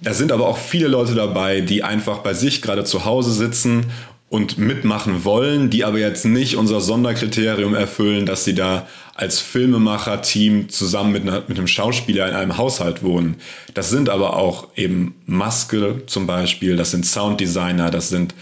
Da 0.01 0.13
sind 0.13 0.31
aber 0.31 0.47
auch 0.47 0.57
viele 0.57 0.87
Leute 0.87 1.13
dabei, 1.13 1.61
die 1.61 1.83
einfach 1.83 2.19
bei 2.19 2.33
sich 2.33 2.61
gerade 2.61 2.83
zu 2.83 3.05
Hause 3.05 3.31
sitzen 3.31 3.85
und 4.33 4.57
mitmachen 4.57 5.25
wollen, 5.25 5.69
die 5.69 5.85
aber 5.85 5.99
jetzt 5.99 6.25
nicht 6.25 6.55
unser 6.55 6.81
Sonderkriterium 6.81 7.75
erfüllen, 7.75 8.25
dass 8.25 8.43
sie 8.43 8.55
da 8.55 8.87
als 9.13 9.39
Filmemacher-Team 9.39 10.69
zusammen 10.69 11.11
mit, 11.11 11.21
einer, 11.21 11.43
mit 11.47 11.59
einem 11.59 11.67
Schauspieler 11.67 12.27
in 12.29 12.33
einem 12.33 12.57
Haushalt 12.57 13.03
wohnen. 13.03 13.35
Das 13.75 13.91
sind 13.91 14.09
aber 14.09 14.35
auch 14.35 14.69
eben 14.75 15.13
Maske 15.27 16.01
zum 16.07 16.25
Beispiel, 16.25 16.77
das 16.77 16.89
sind 16.89 17.05
Sounddesigner, 17.05 17.91
das 17.91 18.09
sind 18.09 18.33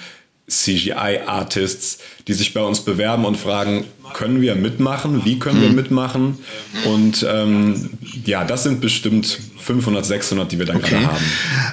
CGI-Artists, 0.48 2.00
die 2.26 2.34
sich 2.36 2.54
bei 2.54 2.62
uns 2.62 2.80
bewerben 2.80 3.26
und 3.26 3.36
fragen, 3.36 3.84
können 4.14 4.42
wir 4.42 4.56
mitmachen? 4.56 5.26
Wie 5.26 5.40
können 5.40 5.62
wir 5.62 5.70
mhm. 5.70 5.76
mitmachen? 5.76 6.38
Und 6.86 7.26
ähm, 7.30 7.90
ja, 8.26 8.46
das 8.46 8.64
sind 8.64 8.80
bestimmt 8.80 9.40
500, 9.62 10.06
600, 10.06 10.52
die 10.52 10.60
wir 10.60 10.66
dann 10.66 10.78
okay. 10.78 10.90
gerade 10.92 11.08
haben. 11.08 11.26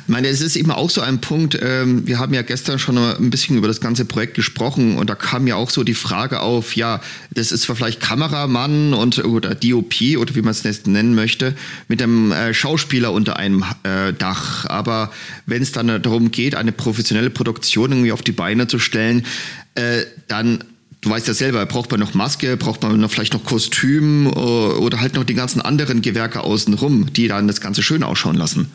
Ich 0.02 0.08
meine, 0.08 0.28
es 0.28 0.40
ist 0.40 0.56
eben 0.56 0.70
auch 0.70 0.90
so 0.90 1.00
ein 1.00 1.20
Punkt, 1.20 1.58
ähm, 1.60 2.06
wir 2.06 2.18
haben 2.18 2.34
ja 2.34 2.42
gestern 2.42 2.78
schon 2.78 2.98
ein 2.98 3.30
bisschen 3.30 3.56
über 3.56 3.68
das 3.68 3.80
ganze 3.80 4.04
Projekt 4.04 4.34
gesprochen 4.34 4.96
und 4.96 5.10
da 5.10 5.14
kam 5.14 5.46
ja 5.46 5.56
auch 5.56 5.70
so 5.70 5.84
die 5.84 5.94
Frage 5.94 6.40
auf, 6.40 6.76
ja, 6.76 7.00
das 7.30 7.52
ist 7.52 7.66
vielleicht 7.66 8.00
Kameramann 8.00 8.94
und 8.94 9.24
oder 9.24 9.54
DOP 9.54 9.94
oder 10.18 10.34
wie 10.34 10.42
man 10.42 10.50
es 10.50 10.86
nennen 10.86 11.14
möchte, 11.14 11.54
mit 11.88 12.02
einem 12.02 12.32
äh, 12.32 12.54
Schauspieler 12.54 13.12
unter 13.12 13.36
einem 13.36 13.64
äh, 13.82 14.12
Dach. 14.12 14.66
Aber 14.66 15.10
wenn 15.46 15.62
es 15.62 15.72
dann 15.72 16.02
darum 16.02 16.30
geht, 16.30 16.54
eine 16.54 16.72
professionelle 16.72 17.30
Produktion 17.30 17.92
irgendwie 17.92 18.12
auf 18.12 18.22
die 18.22 18.32
Beine 18.32 18.66
zu 18.66 18.78
stellen, 18.78 19.24
äh, 19.74 20.04
dann 20.26 20.64
du 21.00 21.10
weißt 21.10 21.28
ja 21.28 21.34
selber, 21.34 21.64
braucht 21.66 21.90
man 21.90 22.00
noch 22.00 22.14
Maske, 22.14 22.56
braucht 22.56 22.82
man 22.82 22.98
noch 23.00 23.10
vielleicht 23.10 23.32
noch 23.32 23.44
Kostüm 23.44 24.26
äh, 24.26 24.30
oder 24.30 25.00
halt 25.00 25.14
noch 25.14 25.24
die 25.24 25.34
ganzen 25.34 25.60
anderen 25.60 26.02
Gewerke 26.02 26.40
außenrum, 26.40 27.12
die 27.12 27.28
dann 27.28 27.46
das 27.46 27.60
Ganze 27.60 27.82
schön 27.82 28.02
ausschauen 28.02 28.36
lassen. 28.36 28.70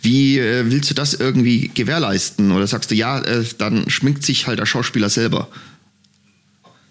Wie 0.00 0.38
äh, 0.38 0.70
willst 0.70 0.90
du 0.90 0.94
das 0.94 1.14
irgendwie 1.14 1.70
gewährleisten? 1.74 2.52
Oder 2.52 2.66
sagst 2.66 2.90
du, 2.90 2.94
ja, 2.94 3.20
äh, 3.20 3.44
dann 3.58 3.88
schminkt 3.88 4.24
sich 4.24 4.46
halt 4.46 4.58
der 4.58 4.66
Schauspieler 4.66 5.08
selber? 5.08 5.48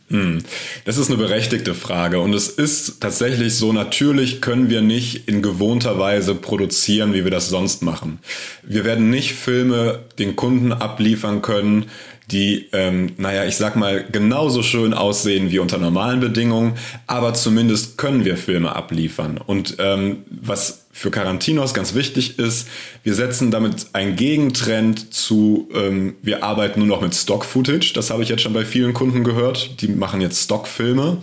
Hm. 0.10 0.40
Das 0.84 0.98
ist 0.98 1.08
eine 1.08 1.18
berechtigte 1.18 1.74
Frage 1.74 2.20
und 2.20 2.34
es 2.34 2.50
ist 2.50 3.00
tatsächlich 3.00 3.56
so, 3.56 3.72
natürlich 3.72 4.42
können 4.42 4.70
wir 4.70 4.82
nicht 4.82 5.30
in 5.30 5.42
gewohnter 5.42 5.98
Weise 5.98 6.36
produzieren, 6.36 7.14
wie 7.14 7.24
wir 7.24 7.32
das 7.32 7.48
sonst 7.48 7.82
machen. 7.82 8.20
Wir 8.62 8.84
werden 8.84 9.10
nicht 9.10 9.34
Filme 9.34 10.04
den 10.20 10.36
Kunden 10.36 10.74
abliefern 10.74 11.42
können, 11.42 11.86
die, 12.32 12.68
ähm, 12.74 13.12
naja, 13.18 13.46
ich 13.46 13.56
sag 13.56 13.76
mal, 13.76 14.06
genauso 14.12 14.64
schön 14.64 14.94
aussehen 14.94 15.52
wie 15.52 15.60
unter 15.60 15.78
normalen 15.78 16.20
Bedingungen, 16.20 16.74
aber 17.08 17.34
zumindest 17.34 17.98
können 17.98 18.26
wir 18.26 18.38
Filme 18.38 18.76
abliefern. 18.76 19.38
Und 19.38 19.76
ähm, 19.80 20.20
was 20.30 20.86
für 20.92 21.12
Carantinos 21.12 21.74
ganz 21.74 21.94
wichtig 21.94 22.40
ist, 22.40 22.68
wir 23.04 23.14
setzen 23.14 23.52
damit 23.52 23.88
einen 23.94 24.16
Gegentrend 24.16 25.14
zu, 25.14 25.70
ähm, 25.74 26.16
wir 26.22 26.44
arbeiten 26.44 26.80
nur 26.80 26.88
noch 26.88 27.02
mit 27.02 27.16
Stock-Footage. 27.16 27.94
Das 27.94 28.10
habe 28.10 28.24
ich 28.24 28.30
jetzt 28.30 28.42
schon 28.42 28.54
bei 28.54 28.66
vielen 28.66 28.94
Kunden 28.94 29.24
gehört. 29.24 29.82
Die 29.82 29.88
machen 29.88 30.22
jetzt 30.22 30.44
Stockfilme. 30.44 31.18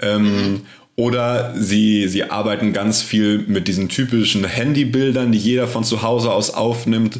Ähm, 0.00 0.62
Oder 0.94 1.54
sie, 1.56 2.06
sie 2.06 2.24
arbeiten 2.24 2.74
ganz 2.74 3.00
viel 3.00 3.38
mit 3.48 3.66
diesen 3.66 3.88
typischen 3.88 4.44
Handybildern, 4.44 5.32
die 5.32 5.38
jeder 5.38 5.66
von 5.66 5.84
zu 5.84 6.02
Hause 6.02 6.30
aus 6.30 6.52
aufnimmt. 6.52 7.18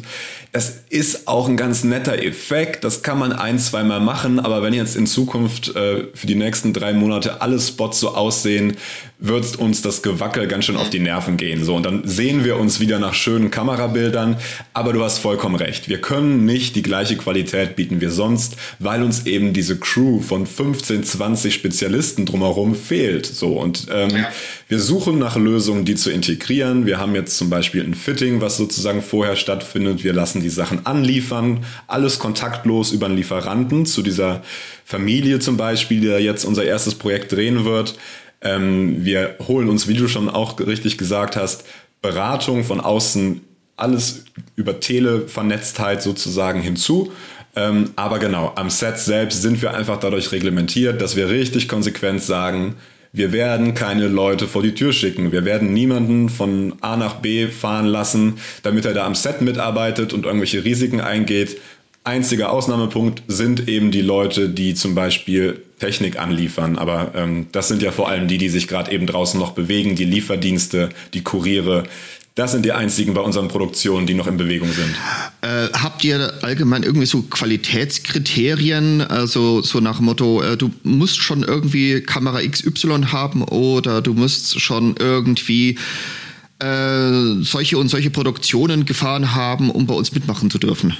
Das 0.53 0.83
ist 0.89 1.27
auch 1.27 1.49
ein 1.49 1.57
ganz 1.57 1.83
netter 1.83 2.21
Effekt. 2.21 2.83
Das 2.83 3.01
kann 3.01 3.17
man 3.17 3.33
ein, 3.33 3.57
zweimal 3.57 3.99
machen. 3.99 4.39
Aber 4.39 4.61
wenn 4.61 4.75
jetzt 4.75 4.95
in 4.95 5.07
Zukunft 5.07 5.75
äh, 5.75 6.05
für 6.13 6.27
die 6.27 6.35
nächsten 6.35 6.73
drei 6.73 6.93
Monate 6.93 7.41
alle 7.41 7.59
Spots 7.59 7.99
so 7.99 8.09
aussehen, 8.09 8.77
wird 9.23 9.55
uns 9.55 9.81
das 9.81 10.01
Gewackel 10.01 10.47
ganz 10.47 10.65
schön 10.65 10.75
auf 10.75 10.89
die 10.89 10.99
Nerven 10.99 11.37
gehen. 11.37 11.63
So, 11.63 11.75
und 11.77 11.85
dann 11.85 12.05
sehen 12.05 12.43
wir 12.43 12.57
uns 12.57 12.81
wieder 12.81 12.99
nach 12.99 13.13
schönen 13.13 13.51
Kamerabildern. 13.51 14.35
Aber 14.73 14.91
du 14.91 15.01
hast 15.01 15.19
vollkommen 15.19 15.55
recht. 15.55 15.87
Wir 15.87 16.01
können 16.01 16.43
nicht 16.43 16.75
die 16.75 16.81
gleiche 16.81 17.15
Qualität 17.15 17.77
bieten 17.77 18.01
wie 18.01 18.07
sonst, 18.07 18.57
weil 18.79 19.01
uns 19.01 19.25
eben 19.25 19.53
diese 19.53 19.77
Crew 19.79 20.19
von 20.19 20.45
15, 20.45 21.05
20 21.05 21.53
Spezialisten 21.53 22.25
drumherum 22.25 22.75
fehlt. 22.75 23.25
So, 23.25 23.53
und 23.53 23.87
ähm, 23.89 24.09
ja. 24.09 24.27
wir 24.67 24.79
suchen 24.79 25.19
nach 25.19 25.37
Lösungen, 25.37 25.85
die 25.85 25.95
zu 25.95 26.11
integrieren. 26.11 26.85
Wir 26.85 26.97
haben 26.97 27.15
jetzt 27.15 27.37
zum 27.37 27.49
Beispiel 27.49 27.81
ein 27.81 27.93
Fitting, 27.93 28.41
was 28.41 28.57
sozusagen 28.57 29.01
vorher 29.01 29.37
stattfindet. 29.37 30.03
Wir 30.03 30.11
lassen 30.11 30.41
die 30.41 30.49
Sachen 30.49 30.85
anliefern. 30.85 31.65
Alles 31.87 32.19
kontaktlos 32.19 32.91
über 32.91 33.05
einen 33.05 33.15
Lieferanten 33.15 33.85
zu 33.85 34.01
dieser 34.01 34.43
Familie 34.83 35.39
zum 35.39 35.55
Beispiel, 35.55 36.01
die 36.01 36.07
jetzt 36.07 36.43
unser 36.43 36.65
erstes 36.65 36.95
Projekt 36.95 37.31
drehen 37.31 37.63
wird. 37.63 37.95
Ähm, 38.43 39.05
wir 39.05 39.37
holen 39.47 39.69
uns, 39.69 39.87
wie 39.87 39.93
du 39.93 40.07
schon 40.07 40.29
auch 40.29 40.59
richtig 40.59 40.97
gesagt 40.97 41.35
hast, 41.35 41.65
Beratung 42.01 42.63
von 42.63 42.81
außen, 42.81 43.41
alles 43.75 44.25
über 44.55 44.79
Televernetztheit 44.79 46.01
sozusagen 46.01 46.61
hinzu. 46.61 47.11
Ähm, 47.55 47.91
aber 47.95 48.19
genau, 48.19 48.51
am 48.55 48.69
Set 48.69 48.99
selbst 48.99 49.41
sind 49.41 49.61
wir 49.61 49.73
einfach 49.73 49.99
dadurch 49.99 50.31
reglementiert, 50.31 51.01
dass 51.01 51.15
wir 51.15 51.29
richtig 51.29 51.67
konsequent 51.67 52.21
sagen, 52.21 52.75
wir 53.15 53.31
werden 53.31 53.75
keine 53.75 54.07
Leute 54.07 54.47
vor 54.47 54.63
die 54.63 54.73
Tür 54.73 54.91
schicken. 54.91 55.31
Wir 55.31 55.45
werden 55.45 55.71
niemanden 55.71 56.29
von 56.29 56.73
A 56.81 56.97
nach 56.97 57.17
B 57.17 57.47
fahren 57.47 57.85
lassen, 57.85 58.39
damit 58.63 58.85
er 58.85 58.95
da 58.95 59.05
am 59.05 59.13
Set 59.13 59.41
mitarbeitet 59.41 60.13
und 60.13 60.25
irgendwelche 60.25 60.63
Risiken 60.63 60.99
eingeht. 60.99 61.57
Einziger 62.03 62.51
Ausnahmepunkt 62.51 63.21
sind 63.27 63.69
eben 63.69 63.91
die 63.91 64.01
Leute, 64.01 64.49
die 64.49 64.73
zum 64.73 64.95
Beispiel 64.95 65.61
Technik 65.83 66.17
anliefern. 66.17 66.77
Aber 66.77 67.11
ähm, 67.13 67.47
das 67.51 67.67
sind 67.67 67.81
ja 67.81 67.91
vor 67.91 68.07
allem 68.07 68.29
die, 68.29 68.37
die 68.37 68.47
sich 68.47 68.69
gerade 68.69 68.89
eben 68.91 69.05
draußen 69.05 69.37
noch 69.37 69.51
bewegen, 69.51 69.95
die 69.95 70.05
Lieferdienste, 70.05 70.89
die 71.13 71.23
Kuriere. 71.23 71.83
Das 72.35 72.53
sind 72.53 72.63
die 72.63 72.71
einzigen 72.71 73.13
bei 73.13 73.21
unseren 73.21 73.49
Produktionen, 73.49 74.07
die 74.07 74.13
noch 74.13 74.25
in 74.25 74.37
Bewegung 74.37 74.71
sind. 74.71 74.95
Äh, 75.41 75.67
habt 75.73 76.03
ihr 76.05 76.33
allgemein 76.41 76.83
irgendwie 76.83 77.05
so 77.05 77.21
Qualitätskriterien, 77.23 79.01
also 79.01 79.61
so 79.61 79.81
nach 79.81 79.97
dem 79.97 80.05
Motto, 80.05 80.41
äh, 80.41 80.55
du 80.55 80.71
musst 80.83 81.21
schon 81.21 81.43
irgendwie 81.43 81.99
Kamera 82.01 82.39
XY 82.41 83.07
haben 83.11 83.43
oder 83.43 84.01
du 84.01 84.13
musst 84.13 84.61
schon 84.61 84.95
irgendwie 84.97 85.77
äh, 86.59 87.41
solche 87.41 87.77
und 87.77 87.89
solche 87.89 88.09
Produktionen 88.09 88.85
gefahren 88.85 89.35
haben, 89.35 89.69
um 89.69 89.85
bei 89.85 89.93
uns 89.93 90.13
mitmachen 90.13 90.49
zu 90.49 90.59
dürfen? 90.59 90.95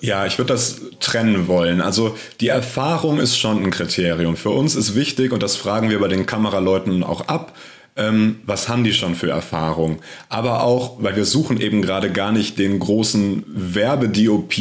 Ja, 0.00 0.24
ich 0.26 0.38
würde 0.38 0.54
das 0.54 0.80
trennen 1.00 1.46
wollen. 1.46 1.80
Also 1.80 2.16
die 2.40 2.48
Erfahrung 2.48 3.18
ist 3.18 3.36
schon 3.36 3.62
ein 3.62 3.70
Kriterium. 3.70 4.36
Für 4.36 4.50
uns 4.50 4.74
ist 4.74 4.94
wichtig, 4.94 5.32
und 5.32 5.42
das 5.42 5.56
fragen 5.56 5.90
wir 5.90 6.00
bei 6.00 6.08
den 6.08 6.26
Kameraleuten 6.26 7.02
auch 7.02 7.28
ab, 7.28 7.54
ähm, 7.96 8.36
was 8.46 8.68
haben 8.68 8.84
die 8.84 8.94
schon 8.94 9.14
für 9.14 9.30
Erfahrung? 9.30 9.98
Aber 10.28 10.62
auch, 10.62 11.02
weil 11.02 11.16
wir 11.16 11.24
suchen 11.24 11.60
eben 11.60 11.82
gerade 11.82 12.10
gar 12.10 12.32
nicht 12.32 12.58
den 12.58 12.78
großen 12.78 13.44
Werbe-DOP, 13.46 14.54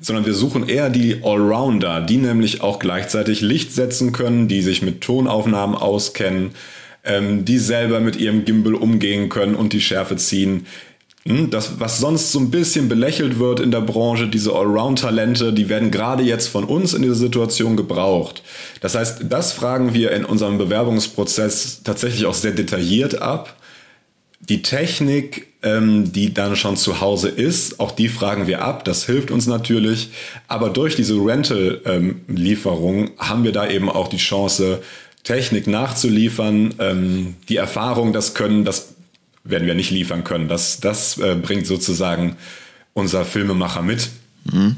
sondern 0.00 0.24
wir 0.24 0.34
suchen 0.34 0.68
eher 0.68 0.88
die 0.88 1.22
Allrounder, 1.22 2.00
die 2.00 2.16
nämlich 2.16 2.62
auch 2.62 2.78
gleichzeitig 2.78 3.40
Licht 3.40 3.72
setzen 3.72 4.12
können, 4.12 4.48
die 4.48 4.62
sich 4.62 4.82
mit 4.82 5.00
Tonaufnahmen 5.02 5.76
auskennen, 5.76 6.52
ähm, 7.04 7.44
die 7.44 7.58
selber 7.58 8.00
mit 8.00 8.16
ihrem 8.16 8.44
Gimbal 8.44 8.74
umgehen 8.74 9.28
können 9.28 9.56
und 9.56 9.72
die 9.72 9.82
Schärfe 9.82 10.16
ziehen 10.16 10.66
das, 11.26 11.80
was 11.80 12.00
sonst 12.00 12.32
so 12.32 12.38
ein 12.38 12.50
bisschen 12.50 12.90
belächelt 12.90 13.38
wird 13.38 13.58
in 13.58 13.70
der 13.70 13.80
Branche, 13.80 14.28
diese 14.28 14.52
Allround-Talente, 14.52 15.54
die 15.54 15.70
werden 15.70 15.90
gerade 15.90 16.22
jetzt 16.22 16.48
von 16.48 16.64
uns 16.64 16.92
in 16.92 17.00
dieser 17.00 17.14
Situation 17.14 17.78
gebraucht. 17.78 18.42
Das 18.82 18.94
heißt, 18.94 19.24
das 19.30 19.52
fragen 19.52 19.94
wir 19.94 20.12
in 20.12 20.26
unserem 20.26 20.58
Bewerbungsprozess 20.58 21.80
tatsächlich 21.82 22.26
auch 22.26 22.34
sehr 22.34 22.52
detailliert 22.52 23.22
ab. 23.22 23.56
Die 24.40 24.60
Technik, 24.60 25.46
ähm, 25.62 26.12
die 26.12 26.34
dann 26.34 26.56
schon 26.56 26.76
zu 26.76 27.00
Hause 27.00 27.30
ist, 27.30 27.80
auch 27.80 27.92
die 27.92 28.08
fragen 28.08 28.46
wir 28.46 28.62
ab. 28.62 28.84
Das 28.84 29.06
hilft 29.06 29.30
uns 29.30 29.46
natürlich. 29.46 30.10
Aber 30.46 30.68
durch 30.68 30.94
diese 30.94 31.14
Rental-Lieferung 31.14 32.98
ähm, 32.98 33.12
haben 33.16 33.44
wir 33.44 33.52
da 33.52 33.66
eben 33.66 33.88
auch 33.88 34.08
die 34.08 34.18
Chance, 34.18 34.82
Technik 35.22 35.66
nachzuliefern, 35.66 36.74
ähm, 36.78 37.36
die 37.48 37.56
Erfahrung, 37.56 38.12
das 38.12 38.34
Können, 38.34 38.66
das 38.66 38.93
werden 39.44 39.66
wir 39.66 39.74
nicht 39.74 39.90
liefern 39.90 40.24
können. 40.24 40.48
Das, 40.48 40.80
das 40.80 41.18
äh, 41.18 41.34
bringt 41.34 41.66
sozusagen 41.66 42.36
unser 42.94 43.24
Filmemacher 43.24 43.82
mit. 43.82 44.08
Mhm. 44.50 44.76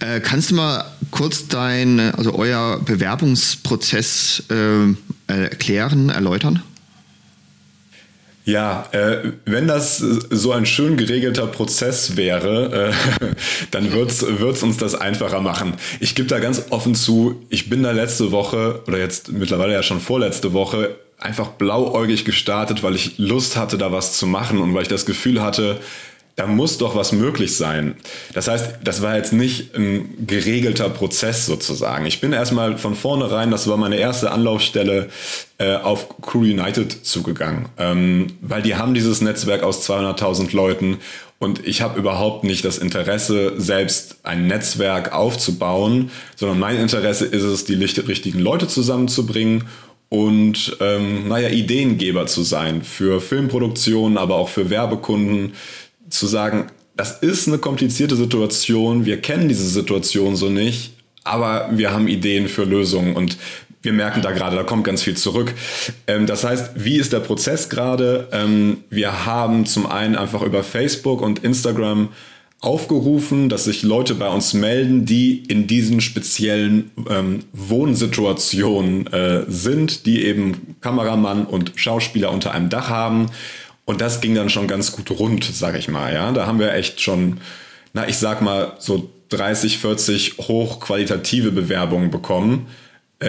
Äh, 0.00 0.20
kannst 0.20 0.50
du 0.50 0.54
mal 0.54 0.84
kurz 1.10 1.48
dein, 1.48 2.00
also 2.00 2.34
euer 2.34 2.80
Bewerbungsprozess 2.84 4.44
äh, 4.50 4.94
erklären, 5.26 6.08
erläutern? 6.08 6.62
Ja, 8.44 8.88
äh, 8.90 9.32
wenn 9.44 9.68
das 9.68 9.98
so 9.98 10.50
ein 10.50 10.66
schön 10.66 10.96
geregelter 10.96 11.46
Prozess 11.46 12.16
wäre, 12.16 12.90
äh, 13.20 13.26
dann 13.70 13.92
wird's 13.92 14.24
wird's 14.26 14.64
uns 14.64 14.78
das 14.78 14.96
einfacher 14.96 15.40
machen. 15.40 15.74
Ich 16.00 16.16
gebe 16.16 16.28
da 16.28 16.40
ganz 16.40 16.64
offen 16.70 16.96
zu, 16.96 17.44
ich 17.50 17.70
bin 17.70 17.84
da 17.84 17.92
letzte 17.92 18.32
Woche 18.32 18.82
oder 18.88 18.98
jetzt 18.98 19.30
mittlerweile 19.30 19.74
ja 19.74 19.82
schon 19.84 20.00
vorletzte 20.00 20.52
Woche 20.52 20.96
einfach 21.22 21.48
blauäugig 21.48 22.24
gestartet, 22.24 22.82
weil 22.82 22.94
ich 22.94 23.18
Lust 23.18 23.56
hatte, 23.56 23.78
da 23.78 23.92
was 23.92 24.16
zu 24.18 24.26
machen 24.26 24.58
und 24.58 24.74
weil 24.74 24.82
ich 24.82 24.88
das 24.88 25.06
Gefühl 25.06 25.40
hatte, 25.40 25.80
da 26.36 26.46
muss 26.46 26.78
doch 26.78 26.96
was 26.96 27.12
möglich 27.12 27.56
sein. 27.56 27.94
Das 28.32 28.48
heißt, 28.48 28.78
das 28.82 29.02
war 29.02 29.16
jetzt 29.16 29.34
nicht 29.34 29.76
ein 29.76 30.26
geregelter 30.26 30.88
Prozess 30.88 31.44
sozusagen. 31.44 32.06
Ich 32.06 32.22
bin 32.22 32.32
erstmal 32.32 32.78
von 32.78 32.94
vornherein, 32.94 33.50
das 33.50 33.68
war 33.68 33.76
meine 33.76 33.96
erste 33.96 34.30
Anlaufstelle, 34.30 35.10
äh, 35.58 35.76
auf 35.76 36.20
Crew 36.22 36.40
United 36.40 37.04
zugegangen, 37.06 37.68
ähm, 37.78 38.28
weil 38.40 38.62
die 38.62 38.76
haben 38.76 38.94
dieses 38.94 39.20
Netzwerk 39.20 39.62
aus 39.62 39.88
200.000 39.88 40.56
Leuten 40.56 40.98
und 41.38 41.66
ich 41.66 41.82
habe 41.82 41.98
überhaupt 41.98 42.44
nicht 42.44 42.64
das 42.64 42.78
Interesse, 42.78 43.60
selbst 43.60 44.16
ein 44.22 44.46
Netzwerk 44.46 45.12
aufzubauen, 45.12 46.10
sondern 46.36 46.58
mein 46.58 46.78
Interesse 46.78 47.26
ist 47.26 47.42
es, 47.42 47.64
die 47.64 47.74
richtigen 47.74 48.38
Leute 48.38 48.68
zusammenzubringen 48.68 49.64
und 50.12 50.76
ähm, 50.80 51.26
naja, 51.28 51.48
Ideengeber 51.48 52.26
zu 52.26 52.42
sein 52.42 52.82
für 52.82 53.18
Filmproduktionen, 53.18 54.18
aber 54.18 54.34
auch 54.34 54.50
für 54.50 54.68
Werbekunden, 54.68 55.54
zu 56.10 56.26
sagen, 56.26 56.66
das 56.94 57.22
ist 57.22 57.48
eine 57.48 57.56
komplizierte 57.56 58.14
Situation, 58.14 59.06
wir 59.06 59.22
kennen 59.22 59.48
diese 59.48 59.66
Situation 59.66 60.36
so 60.36 60.50
nicht, 60.50 60.92
aber 61.24 61.70
wir 61.72 61.94
haben 61.94 62.08
Ideen 62.08 62.48
für 62.48 62.64
Lösungen 62.64 63.16
und 63.16 63.38
wir 63.80 63.94
merken 63.94 64.20
da 64.20 64.32
gerade, 64.32 64.54
da 64.54 64.64
kommt 64.64 64.84
ganz 64.84 65.02
viel 65.02 65.16
zurück. 65.16 65.54
Ähm, 66.06 66.26
das 66.26 66.44
heißt, 66.44 66.72
wie 66.74 66.98
ist 66.98 67.14
der 67.14 67.20
Prozess 67.20 67.70
gerade? 67.70 68.28
Ähm, 68.32 68.84
wir 68.90 69.24
haben 69.24 69.64
zum 69.64 69.86
einen 69.86 70.16
einfach 70.16 70.42
über 70.42 70.62
Facebook 70.62 71.22
und 71.22 71.38
Instagram 71.38 72.10
aufgerufen, 72.62 73.48
dass 73.48 73.64
sich 73.64 73.82
Leute 73.82 74.14
bei 74.14 74.28
uns 74.28 74.54
melden, 74.54 75.04
die 75.04 75.42
in 75.48 75.66
diesen 75.66 76.00
speziellen 76.00 76.92
ähm, 77.10 77.40
Wohnsituationen 77.52 79.12
äh, 79.12 79.44
sind, 79.48 80.06
die 80.06 80.24
eben 80.24 80.76
Kameramann 80.80 81.44
und 81.44 81.72
Schauspieler 81.74 82.30
unter 82.30 82.52
einem 82.52 82.70
Dach 82.70 82.88
haben. 82.88 83.30
Und 83.84 84.00
das 84.00 84.20
ging 84.20 84.36
dann 84.36 84.48
schon 84.48 84.68
ganz 84.68 84.92
gut 84.92 85.10
rund, 85.10 85.44
sag 85.44 85.76
ich 85.76 85.88
mal. 85.88 86.14
Ja, 86.14 86.30
da 86.30 86.46
haben 86.46 86.60
wir 86.60 86.72
echt 86.72 87.00
schon, 87.00 87.38
na, 87.94 88.08
ich 88.08 88.16
sag 88.16 88.42
mal 88.42 88.74
so 88.78 89.10
30, 89.30 89.78
40 89.78 90.38
hochqualitative 90.38 91.50
Bewerbungen 91.50 92.12
bekommen 92.12 92.68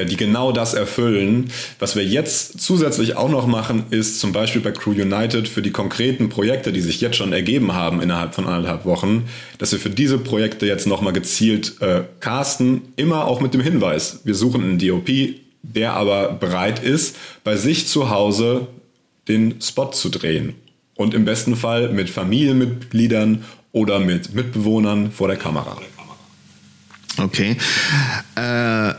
die 0.05 0.17
genau 0.17 0.51
das 0.51 0.73
erfüllen. 0.73 1.51
Was 1.79 1.95
wir 1.95 2.03
jetzt 2.03 2.59
zusätzlich 2.61 3.15
auch 3.15 3.29
noch 3.29 3.47
machen, 3.47 3.85
ist 3.89 4.19
zum 4.19 4.31
Beispiel 4.31 4.61
bei 4.61 4.71
Crew 4.71 4.91
United 4.91 5.47
für 5.47 5.61
die 5.61 5.71
konkreten 5.71 6.29
Projekte, 6.29 6.71
die 6.71 6.81
sich 6.81 7.01
jetzt 7.01 7.17
schon 7.17 7.33
ergeben 7.33 7.73
haben 7.73 8.01
innerhalb 8.01 8.35
von 8.35 8.47
anderthalb 8.47 8.85
Wochen, 8.85 9.25
dass 9.57 9.71
wir 9.71 9.79
für 9.79 9.89
diese 9.89 10.17
Projekte 10.17 10.65
jetzt 10.65 10.87
nochmal 10.87 11.13
gezielt 11.13 11.81
äh, 11.81 12.01
casten, 12.19 12.81
immer 12.95 13.25
auch 13.25 13.41
mit 13.41 13.53
dem 13.53 13.61
Hinweis, 13.61 14.21
wir 14.23 14.35
suchen 14.35 14.63
einen 14.63 14.79
DOP, 14.79 15.09
der 15.61 15.93
aber 15.93 16.33
bereit 16.33 16.83
ist, 16.83 17.15
bei 17.43 17.55
sich 17.55 17.87
zu 17.87 18.09
Hause 18.09 18.67
den 19.27 19.61
Spot 19.61 19.91
zu 19.91 20.09
drehen. 20.09 20.55
Und 20.95 21.13
im 21.13 21.25
besten 21.25 21.55
Fall 21.55 21.89
mit 21.89 22.09
Familienmitgliedern 22.09 23.45
oder 23.71 23.99
mit 23.99 24.35
Mitbewohnern 24.35 25.11
vor 25.11 25.27
der 25.27 25.37
Kamera. 25.37 25.77
Okay. 27.17 27.57
Äh 28.35 28.93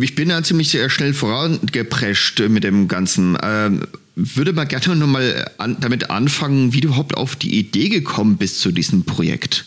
ich 0.00 0.14
bin 0.14 0.30
ja 0.30 0.42
ziemlich 0.42 0.70
sehr 0.70 0.90
schnell 0.90 1.14
vorangeprescht 1.14 2.40
mit 2.48 2.64
dem 2.64 2.88
Ganzen. 2.88 3.36
Ähm, 3.42 3.86
würde 4.16 4.52
mal 4.52 4.64
gerne 4.64 4.96
nochmal 4.96 5.50
an, 5.58 5.76
damit 5.80 6.10
anfangen, 6.10 6.72
wie 6.72 6.80
du 6.80 6.88
überhaupt 6.88 7.16
auf 7.16 7.36
die 7.36 7.58
Idee 7.58 7.88
gekommen 7.88 8.36
bist 8.36 8.60
zu 8.60 8.70
diesem 8.70 9.04
Projekt. 9.04 9.64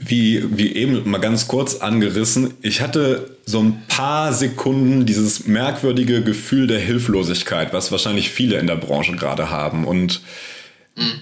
wie, 0.00 0.42
wie 0.56 0.74
eben 0.74 1.08
mal 1.08 1.18
ganz 1.18 1.46
kurz 1.46 1.76
angerissen, 1.76 2.54
ich 2.62 2.80
hatte 2.80 3.36
so 3.44 3.60
ein 3.60 3.82
paar 3.86 4.32
Sekunden 4.32 5.04
dieses 5.04 5.46
merkwürdige 5.46 6.22
Gefühl 6.22 6.66
der 6.66 6.80
Hilflosigkeit, 6.80 7.74
was 7.74 7.92
wahrscheinlich 7.92 8.30
viele 8.30 8.58
in 8.58 8.66
der 8.66 8.76
Branche 8.76 9.16
gerade 9.16 9.50
haben. 9.50 9.84
Und 9.84 10.22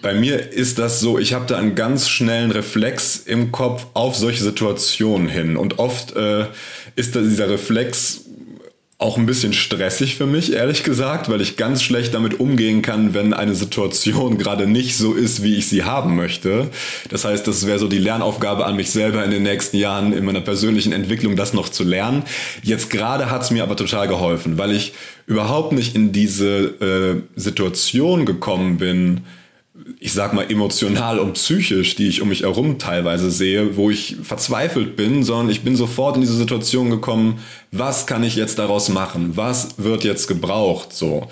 bei 0.01 0.15
mir 0.15 0.53
ist 0.53 0.79
das 0.79 1.01
so, 1.01 1.19
ich 1.19 1.35
habe 1.35 1.47
da 1.47 1.59
einen 1.59 1.75
ganz 1.75 2.09
schnellen 2.09 2.51
Reflex 2.51 3.17
im 3.17 3.53
Kopf 3.53 3.87
auf 3.95 4.17
solche 4.17 4.43
Situationen 4.43 5.29
hin. 5.29 5.57
Und 5.57 5.79
oft 5.79 6.15
äh, 6.17 6.47
ist 6.99 7.15
dieser 7.15 7.49
Reflex 7.49 8.25
auch 9.01 9.17
ein 9.17 9.27
bisschen 9.27 9.53
stressig 9.53 10.17
für 10.17 10.27
mich, 10.27 10.53
ehrlich 10.53 10.83
gesagt, 10.83 11.29
weil 11.29 11.41
ich 11.41 11.57
ganz 11.57 11.85
schlecht 11.85 12.15
damit 12.15 12.41
umgehen 12.41 12.83
kann, 12.83 13.15
wenn 13.15 13.33
eine 13.33 13.55
Situation 13.55 14.39
gerade 14.39 14.67
nicht 14.67 14.97
so 14.97 15.15
ist, 15.15 15.45
wie 15.45 15.55
ich 15.55 15.69
sie 15.69 15.85
haben 15.85 16.17
möchte. 16.17 16.69
Das 17.09 17.25
heißt, 17.25 17.47
das 17.47 17.65
wäre 17.65 17.79
so 17.79 17.87
die 17.87 17.99
Lernaufgabe 17.99 18.67
an 18.67 18.75
mich 18.75 18.91
selber 18.91 19.25
in 19.25 19.31
den 19.31 19.45
nächsten 19.45 19.77
Jahren 19.77 20.13
in 20.13 20.25
meiner 20.25 20.41
persönlichen 20.41 20.93
Entwicklung, 20.93 21.37
das 21.37 21.55
noch 21.55 21.69
zu 21.69 21.85
lernen. 21.85 22.25
Jetzt 22.65 22.91
gerade 22.91 23.31
hat 23.31 23.43
es 23.43 23.53
mir 23.53 23.63
aber 23.63 23.77
total 23.77 24.09
geholfen, 24.09 24.59
weil 24.59 24.73
ich 24.73 24.93
überhaupt 25.27 25.73
nicht 25.73 25.95
in 25.95 26.11
diese 26.11 27.23
äh, 27.37 27.41
Situation 27.41 28.27
gekommen 28.27 28.79
bin, 28.79 29.21
ich 30.01 30.13
sag 30.13 30.33
mal, 30.33 30.51
emotional 30.51 31.19
und 31.19 31.35
psychisch, 31.35 31.97
die 31.97 32.09
ich 32.09 32.21
um 32.23 32.29
mich 32.29 32.43
herum 32.43 32.79
teilweise 32.79 33.31
sehe, 33.31 33.77
wo 33.77 33.91
ich 33.91 34.17
verzweifelt 34.23 34.97
bin, 34.97 35.23
sondern 35.23 35.51
ich 35.51 35.63
bin 35.63 35.77
sofort 35.77 36.17
in 36.17 36.23
diese 36.23 36.37
Situation 36.37 36.91
gekommen, 36.91 37.41
was 37.73 38.07
kann 38.07 38.23
ich 38.23 38.37
jetzt 38.37 38.59
daraus 38.59 38.89
machen? 38.89 39.33
Was 39.37 39.75
wird 39.79 40.05
jetzt 40.05 40.27
gebraucht? 40.27 40.93
So. 40.93 41.29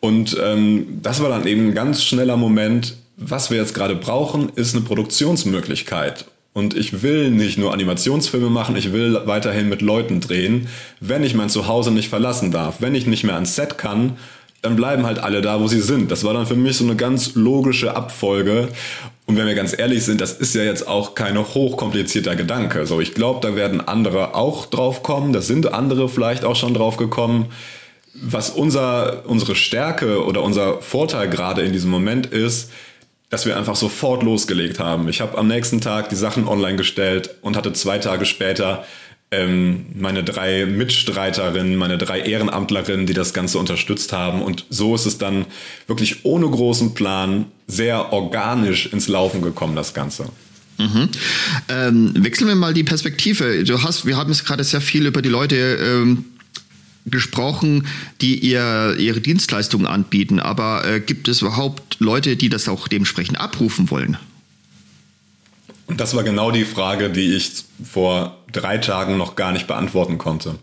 Und 0.00 0.36
ähm, 0.42 1.00
das 1.02 1.22
war 1.22 1.28
dann 1.28 1.46
eben 1.46 1.68
ein 1.68 1.74
ganz 1.74 2.02
schneller 2.02 2.36
Moment, 2.36 2.96
was 3.16 3.50
wir 3.50 3.58
jetzt 3.58 3.74
gerade 3.74 3.96
brauchen, 3.96 4.50
ist 4.54 4.74
eine 4.74 4.84
Produktionsmöglichkeit. 4.84 6.24
Und 6.52 6.76
ich 6.76 7.02
will 7.02 7.30
nicht 7.30 7.58
nur 7.58 7.72
Animationsfilme 7.72 8.50
machen, 8.50 8.74
ich 8.74 8.92
will 8.92 9.20
weiterhin 9.26 9.68
mit 9.68 9.82
Leuten 9.82 10.20
drehen, 10.20 10.66
wenn 10.98 11.22
ich 11.22 11.34
mein 11.34 11.48
Zuhause 11.48 11.92
nicht 11.92 12.08
verlassen 12.08 12.50
darf, 12.50 12.80
wenn 12.80 12.96
ich 12.96 13.06
nicht 13.06 13.22
mehr 13.22 13.34
ans 13.34 13.54
Set 13.54 13.78
kann 13.78 14.16
dann 14.62 14.76
bleiben 14.76 15.06
halt 15.06 15.18
alle 15.18 15.40
da, 15.40 15.60
wo 15.60 15.68
sie 15.68 15.80
sind. 15.80 16.10
Das 16.10 16.24
war 16.24 16.34
dann 16.34 16.46
für 16.46 16.54
mich 16.54 16.76
so 16.76 16.84
eine 16.84 16.96
ganz 16.96 17.34
logische 17.34 17.96
Abfolge. 17.96 18.68
Und 19.26 19.36
wenn 19.36 19.46
wir 19.46 19.54
ganz 19.54 19.78
ehrlich 19.78 20.04
sind, 20.04 20.20
das 20.20 20.32
ist 20.32 20.54
ja 20.54 20.62
jetzt 20.62 20.86
auch 20.86 21.14
kein 21.14 21.38
hochkomplizierter 21.38 22.36
Gedanke. 22.36 22.84
So, 22.86 23.00
ich 23.00 23.14
glaube, 23.14 23.46
da 23.46 23.56
werden 23.56 23.80
andere 23.80 24.34
auch 24.34 24.66
drauf 24.66 25.02
kommen. 25.02 25.32
Da 25.32 25.40
sind 25.40 25.72
andere 25.72 26.08
vielleicht 26.08 26.44
auch 26.44 26.56
schon 26.56 26.74
drauf 26.74 26.96
gekommen. 26.96 27.46
Was 28.12 28.50
unser, 28.50 29.22
unsere 29.26 29.54
Stärke 29.54 30.24
oder 30.24 30.42
unser 30.42 30.82
Vorteil 30.82 31.30
gerade 31.30 31.62
in 31.62 31.72
diesem 31.72 31.90
Moment 31.90 32.26
ist, 32.26 32.70
dass 33.30 33.46
wir 33.46 33.56
einfach 33.56 33.76
sofort 33.76 34.24
losgelegt 34.24 34.80
haben. 34.80 35.08
Ich 35.08 35.20
habe 35.20 35.38
am 35.38 35.46
nächsten 35.46 35.80
Tag 35.80 36.08
die 36.08 36.16
Sachen 36.16 36.48
online 36.48 36.76
gestellt 36.76 37.36
und 37.40 37.56
hatte 37.56 37.72
zwei 37.72 37.98
Tage 37.98 38.26
später 38.26 38.84
ähm, 39.32 39.86
meine 39.94 40.24
drei 40.24 40.66
Mitstreiterinnen, 40.66 41.76
meine 41.76 41.98
drei 41.98 42.20
Ehrenamtlerinnen, 42.20 43.06
die 43.06 43.14
das 43.14 43.32
Ganze 43.32 43.58
unterstützt 43.58 44.12
haben. 44.12 44.42
Und 44.42 44.64
so 44.70 44.94
ist 44.94 45.06
es 45.06 45.18
dann 45.18 45.46
wirklich 45.86 46.24
ohne 46.24 46.48
großen 46.48 46.94
Plan 46.94 47.46
sehr 47.68 48.12
organisch 48.12 48.92
ins 48.92 49.06
Laufen 49.06 49.40
gekommen, 49.42 49.76
das 49.76 49.94
Ganze. 49.94 50.26
Mhm. 50.78 51.08
Ähm, 51.68 52.12
wechseln 52.16 52.48
wir 52.48 52.54
mal 52.56 52.74
die 52.74 52.84
Perspektive. 52.84 53.62
Du 53.64 53.82
hast, 53.82 54.06
wir 54.06 54.16
haben 54.16 54.30
jetzt 54.30 54.46
gerade 54.46 54.64
sehr 54.64 54.80
viel 54.80 55.06
über 55.06 55.22
die 55.22 55.28
Leute 55.28 55.56
ähm, 55.56 56.24
gesprochen, 57.06 57.86
die 58.20 58.36
ihr, 58.36 58.96
ihre 58.98 59.20
Dienstleistungen 59.20 59.86
anbieten. 59.86 60.40
Aber 60.40 60.84
äh, 60.86 61.00
gibt 61.00 61.28
es 61.28 61.42
überhaupt 61.42 61.96
Leute, 62.00 62.36
die 62.36 62.48
das 62.48 62.68
auch 62.68 62.88
dementsprechend 62.88 63.38
abrufen 63.38 63.90
wollen? 63.90 64.16
Und 65.90 66.00
das 66.00 66.14
war 66.14 66.22
genau 66.22 66.52
die 66.52 66.64
Frage, 66.64 67.10
die 67.10 67.34
ich 67.34 67.64
vor 67.84 68.36
drei 68.52 68.78
Tagen 68.78 69.18
noch 69.18 69.34
gar 69.34 69.50
nicht 69.50 69.66
beantworten 69.66 70.18
konnte. 70.18 70.54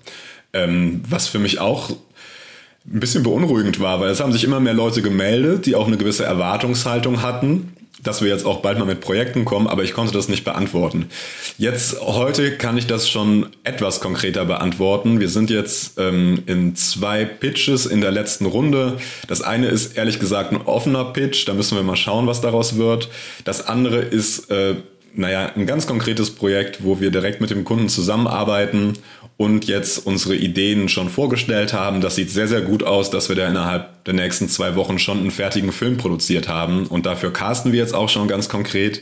Ähm, 0.53 1.01
was 1.07 1.27
für 1.27 1.37
mich 1.37 1.59
auch 1.59 1.89
ein 1.89 3.01
bisschen 3.01 3.23
beunruhigend 3.23 3.81
war, 3.81 3.99
weil 3.99 4.09
es 4.09 4.21
haben 4.21 4.31
sich 4.31 4.45
immer 4.45 4.61
mehr 4.61 4.73
Leute 4.73 5.01
gemeldet, 5.01 5.65
die 5.65 5.75
auch 5.75 5.87
eine 5.87 5.97
gewisse 5.97 6.23
Erwartungshaltung 6.23 7.21
hatten, 7.21 7.73
dass 8.01 8.21
wir 8.21 8.29
jetzt 8.29 8.45
auch 8.45 8.61
bald 8.61 8.79
mal 8.79 8.85
mit 8.85 9.01
Projekten 9.01 9.43
kommen, 9.43 9.67
aber 9.67 9.83
ich 9.83 9.93
konnte 9.93 10.13
das 10.13 10.29
nicht 10.29 10.45
beantworten. 10.45 11.09
Jetzt, 11.57 11.99
heute 11.99 12.55
kann 12.55 12.77
ich 12.77 12.87
das 12.87 13.09
schon 13.09 13.47
etwas 13.65 13.99
konkreter 13.99 14.45
beantworten. 14.45 15.19
Wir 15.19 15.27
sind 15.27 15.49
jetzt 15.49 15.99
ähm, 15.99 16.43
in 16.45 16.73
zwei 16.77 17.25
Pitches 17.25 17.85
in 17.85 17.99
der 17.99 18.11
letzten 18.11 18.45
Runde. 18.45 18.97
Das 19.27 19.41
eine 19.41 19.67
ist 19.67 19.97
ehrlich 19.97 20.21
gesagt 20.21 20.53
ein 20.53 20.61
offener 20.61 21.03
Pitch, 21.03 21.45
da 21.49 21.53
müssen 21.53 21.75
wir 21.75 21.83
mal 21.83 21.97
schauen, 21.97 22.27
was 22.27 22.39
daraus 22.39 22.77
wird. 22.77 23.09
Das 23.43 23.67
andere 23.67 23.97
ist 23.97 24.49
äh, 24.49 24.75
naja, 25.17 25.51
ein 25.55 25.65
ganz 25.65 25.87
konkretes 25.87 26.33
Projekt, 26.35 26.83
wo 26.83 26.99
wir 26.99 27.11
direkt 27.11 27.41
mit 27.41 27.49
dem 27.49 27.63
Kunden 27.63 27.89
zusammenarbeiten 27.89 28.93
und 29.35 29.65
jetzt 29.65 30.05
unsere 30.05 30.35
Ideen 30.35 30.89
schon 30.89 31.09
vorgestellt 31.09 31.73
haben. 31.73 32.01
Das 32.01 32.15
sieht 32.15 32.29
sehr, 32.29 32.47
sehr 32.47 32.61
gut 32.61 32.83
aus, 32.83 33.09
dass 33.09 33.29
wir 33.29 33.35
da 33.35 33.47
innerhalb 33.47 34.03
der 34.05 34.13
nächsten 34.13 34.49
zwei 34.49 34.75
Wochen 34.75 34.99
schon 34.99 35.19
einen 35.19 35.31
fertigen 35.31 35.71
Film 35.71 35.97
produziert 35.97 36.47
haben. 36.47 36.87
Und 36.87 37.05
dafür 37.05 37.33
casten 37.33 37.71
wir 37.71 37.79
jetzt 37.79 37.93
auch 37.93 38.09
schon 38.09 38.27
ganz 38.27 38.49
konkret. 38.49 39.01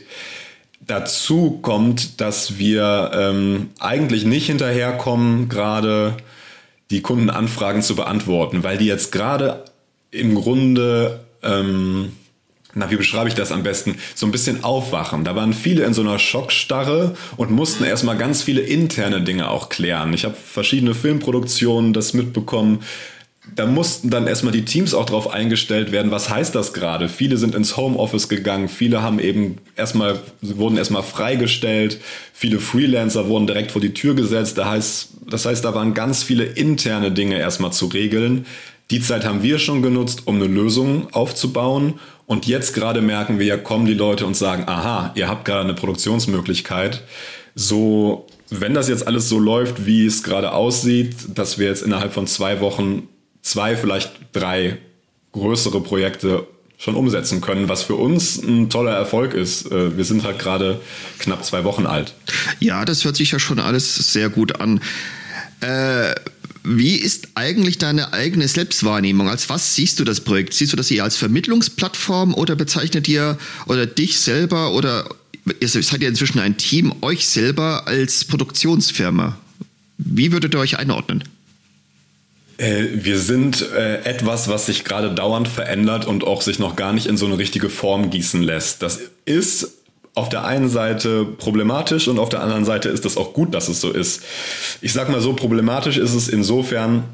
Dazu 0.80 1.58
kommt, 1.62 2.20
dass 2.20 2.58
wir 2.58 3.10
ähm, 3.14 3.70
eigentlich 3.78 4.24
nicht 4.24 4.46
hinterherkommen, 4.46 5.48
gerade 5.48 6.16
die 6.90 7.02
Kundenanfragen 7.02 7.82
zu 7.82 7.96
beantworten, 7.96 8.62
weil 8.62 8.78
die 8.78 8.86
jetzt 8.86 9.12
gerade 9.12 9.64
im 10.10 10.34
Grunde 10.34 11.20
ähm, 11.42 12.12
na, 12.76 12.90
wie 12.90 12.96
beschreibe 12.96 13.28
ich 13.28 13.34
das 13.34 13.52
am 13.52 13.62
besten? 13.62 13.96
So 14.14 14.26
ein 14.26 14.32
bisschen 14.32 14.62
aufwachen. 14.62 15.24
Da 15.24 15.34
waren 15.34 15.54
viele 15.54 15.84
in 15.84 15.94
so 15.94 16.02
einer 16.02 16.18
Schockstarre 16.18 17.16
und 17.38 17.50
mussten 17.50 17.84
erstmal 17.84 18.18
ganz 18.18 18.42
viele 18.42 18.60
interne 18.60 19.22
Dinge 19.22 19.50
auch 19.50 19.70
klären. 19.70 20.12
Ich 20.12 20.26
habe 20.26 20.34
verschiedene 20.34 20.94
Filmproduktionen 20.94 21.94
das 21.94 22.12
mitbekommen. 22.12 22.80
Da 23.54 23.64
mussten 23.64 24.10
dann 24.10 24.26
erstmal 24.26 24.52
die 24.52 24.66
Teams 24.66 24.92
auch 24.92 25.06
drauf 25.06 25.30
eingestellt 25.30 25.90
werden, 25.90 26.10
was 26.10 26.28
heißt 26.28 26.54
das 26.54 26.74
gerade? 26.74 27.08
Viele 27.08 27.38
sind 27.38 27.54
ins 27.54 27.78
Homeoffice 27.78 28.28
gegangen, 28.28 28.68
viele 28.68 29.02
haben 29.02 29.20
eben 29.20 29.56
erstmal, 29.76 30.20
wurden 30.42 30.76
erstmal 30.76 31.04
freigestellt, 31.04 32.00
viele 32.34 32.58
Freelancer 32.58 33.28
wurden 33.28 33.46
direkt 33.46 33.70
vor 33.70 33.80
die 33.80 33.94
Tür 33.94 34.14
gesetzt. 34.14 34.58
Da 34.58 34.68
heißt, 34.68 35.10
das 35.30 35.46
heißt, 35.46 35.64
da 35.64 35.74
waren 35.74 35.94
ganz 35.94 36.24
viele 36.24 36.44
interne 36.44 37.10
Dinge 37.10 37.38
erstmal 37.38 37.72
zu 37.72 37.86
regeln. 37.86 38.44
Die 38.90 39.00
Zeit 39.00 39.24
haben 39.24 39.42
wir 39.42 39.58
schon 39.58 39.82
genutzt, 39.82 40.22
um 40.26 40.36
eine 40.36 40.46
Lösung 40.46 41.08
aufzubauen 41.12 41.94
und 42.26 42.46
jetzt 42.46 42.74
gerade 42.74 43.00
merken 43.00 43.38
wir, 43.38 43.58
kommen 43.58 43.86
die 43.86 43.94
Leute 43.94 44.26
und 44.26 44.36
sagen, 44.36 44.64
aha, 44.66 45.12
ihr 45.14 45.28
habt 45.28 45.44
gerade 45.44 45.62
eine 45.62 45.74
Produktionsmöglichkeit. 45.74 47.02
So, 47.54 48.26
wenn 48.50 48.74
das 48.74 48.88
jetzt 48.88 49.06
alles 49.06 49.28
so 49.28 49.38
läuft, 49.38 49.86
wie 49.86 50.06
es 50.06 50.22
gerade 50.22 50.52
aussieht, 50.52 51.16
dass 51.34 51.58
wir 51.58 51.68
jetzt 51.68 51.82
innerhalb 51.82 52.12
von 52.12 52.26
zwei 52.26 52.60
Wochen 52.60 53.08
zwei, 53.42 53.76
vielleicht 53.76 54.12
drei 54.32 54.78
größere 55.32 55.80
Projekte 55.80 56.46
schon 56.78 56.94
umsetzen 56.94 57.40
können, 57.40 57.68
was 57.68 57.82
für 57.82 57.94
uns 57.94 58.42
ein 58.42 58.68
toller 58.68 58.92
Erfolg 58.92 59.32
ist. 59.32 59.70
Äh, 59.70 59.96
wir 59.96 60.04
sind 60.04 60.24
halt 60.24 60.38
gerade 60.38 60.80
knapp 61.18 61.44
zwei 61.44 61.64
Wochen 61.64 61.86
alt. 61.86 62.14
Ja, 62.60 62.84
das 62.84 63.04
hört 63.04 63.16
sich 63.16 63.32
ja 63.32 63.38
schon 63.38 63.58
alles 63.58 64.12
sehr 64.12 64.28
gut 64.28 64.60
an. 64.60 64.80
Äh, 65.60 66.14
wie 66.66 66.96
ist 66.96 67.28
eigentlich 67.34 67.78
deine 67.78 68.12
eigene 68.12 68.48
Selbstwahrnehmung? 68.48 69.28
Als 69.28 69.48
was 69.48 69.76
siehst 69.76 70.00
du 70.00 70.04
das 70.04 70.20
Projekt? 70.20 70.52
Siehst 70.52 70.72
du 70.72 70.76
das 70.76 70.90
eher 70.90 71.04
als 71.04 71.16
Vermittlungsplattform 71.16 72.34
oder 72.34 72.56
bezeichnet 72.56 73.06
ihr 73.06 73.38
oder 73.66 73.86
dich 73.86 74.18
selber 74.18 74.72
oder 74.72 75.08
ihr 75.60 75.68
seid 75.68 76.02
ja 76.02 76.08
inzwischen 76.08 76.40
ein 76.40 76.56
Team, 76.56 76.92
euch 77.02 77.26
selber 77.28 77.86
als 77.86 78.24
Produktionsfirma? 78.24 79.38
Wie 79.98 80.32
würdet 80.32 80.54
ihr 80.54 80.58
euch 80.58 80.78
einordnen? 80.78 81.22
Äh, 82.58 82.86
wir 82.94 83.20
sind 83.20 83.62
äh, 83.62 84.02
etwas, 84.02 84.48
was 84.48 84.66
sich 84.66 84.82
gerade 84.82 85.14
dauernd 85.14 85.46
verändert 85.46 86.04
und 86.04 86.24
auch 86.24 86.42
sich 86.42 86.58
noch 86.58 86.74
gar 86.74 86.92
nicht 86.92 87.06
in 87.06 87.16
so 87.16 87.26
eine 87.26 87.38
richtige 87.38 87.68
Form 87.68 88.10
gießen 88.10 88.42
lässt. 88.42 88.82
Das 88.82 88.98
ist 89.24 89.72
auf 90.16 90.30
der 90.30 90.44
einen 90.46 90.70
Seite 90.70 91.24
problematisch 91.24 92.08
und 92.08 92.18
auf 92.18 92.30
der 92.30 92.42
anderen 92.42 92.64
Seite 92.64 92.88
ist 92.88 93.04
es 93.04 93.18
auch 93.18 93.34
gut, 93.34 93.54
dass 93.54 93.68
es 93.68 93.82
so 93.82 93.92
ist. 93.92 94.22
Ich 94.80 94.94
sag 94.94 95.10
mal 95.10 95.20
so, 95.20 95.34
problematisch 95.34 95.98
ist 95.98 96.14
es 96.14 96.28
insofern, 96.28 97.04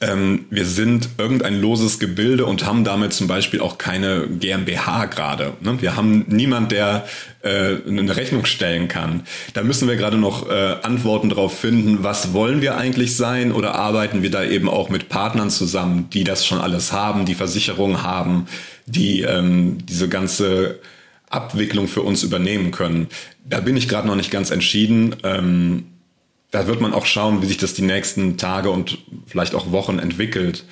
ähm, 0.00 0.46
wir 0.50 0.64
sind 0.64 1.10
irgendein 1.16 1.60
loses 1.60 2.00
Gebilde 2.00 2.44
und 2.44 2.66
haben 2.66 2.82
damit 2.82 3.12
zum 3.12 3.28
Beispiel 3.28 3.60
auch 3.60 3.78
keine 3.78 4.26
GmbH 4.26 5.06
gerade. 5.06 5.52
Ne? 5.60 5.80
Wir 5.80 5.94
haben 5.94 6.24
niemand, 6.26 6.72
der 6.72 7.06
äh, 7.42 7.76
eine 7.86 8.16
Rechnung 8.16 8.44
stellen 8.46 8.88
kann. 8.88 9.22
Da 9.54 9.62
müssen 9.62 9.86
wir 9.86 9.94
gerade 9.94 10.18
noch 10.18 10.50
äh, 10.50 10.76
Antworten 10.82 11.28
darauf 11.28 11.56
finden, 11.56 12.02
was 12.02 12.32
wollen 12.32 12.62
wir 12.62 12.76
eigentlich 12.76 13.16
sein 13.16 13.52
oder 13.52 13.76
arbeiten 13.76 14.22
wir 14.22 14.30
da 14.32 14.42
eben 14.42 14.68
auch 14.68 14.88
mit 14.88 15.08
Partnern 15.08 15.50
zusammen, 15.50 16.10
die 16.12 16.24
das 16.24 16.44
schon 16.44 16.60
alles 16.60 16.90
haben, 16.92 17.26
die 17.26 17.34
Versicherungen 17.34 18.02
haben, 18.02 18.48
die 18.86 19.22
ähm, 19.22 19.78
diese 19.86 20.08
ganze 20.08 20.80
Abwicklung 21.30 21.88
für 21.88 22.02
uns 22.02 22.22
übernehmen 22.22 22.70
können. 22.70 23.08
Da 23.44 23.60
bin 23.60 23.76
ich 23.76 23.88
gerade 23.88 24.06
noch 24.06 24.16
nicht 24.16 24.30
ganz 24.30 24.50
entschieden. 24.50 25.16
Ähm, 25.22 25.84
da 26.50 26.66
wird 26.66 26.80
man 26.80 26.94
auch 26.94 27.06
schauen, 27.06 27.42
wie 27.42 27.46
sich 27.46 27.58
das 27.58 27.74
die 27.74 27.82
nächsten 27.82 28.38
Tage 28.38 28.70
und 28.70 28.98
vielleicht 29.26 29.54
auch 29.54 29.70
Wochen 29.72 29.98
entwickelt. 29.98 30.64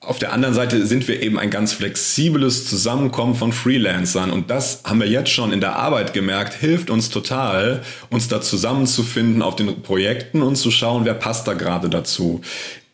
auf 0.00 0.18
der 0.18 0.32
anderen 0.32 0.52
Seite 0.52 0.84
sind 0.84 1.06
wir 1.06 1.22
eben 1.22 1.38
ein 1.38 1.50
ganz 1.50 1.72
flexibles 1.72 2.68
Zusammenkommen 2.68 3.36
von 3.36 3.52
Freelancern 3.52 4.32
und 4.32 4.50
das 4.50 4.82
haben 4.82 4.98
wir 4.98 5.06
jetzt 5.06 5.30
schon 5.30 5.52
in 5.52 5.60
der 5.60 5.76
Arbeit 5.76 6.12
gemerkt, 6.12 6.54
hilft 6.54 6.90
uns 6.90 7.08
total, 7.08 7.84
uns 8.10 8.26
da 8.26 8.40
zusammenzufinden 8.40 9.42
auf 9.42 9.54
den 9.54 9.82
Projekten 9.82 10.42
und 10.42 10.56
zu 10.56 10.72
schauen, 10.72 11.04
wer 11.04 11.14
passt 11.14 11.46
da 11.46 11.54
gerade 11.54 11.88
dazu. 11.88 12.40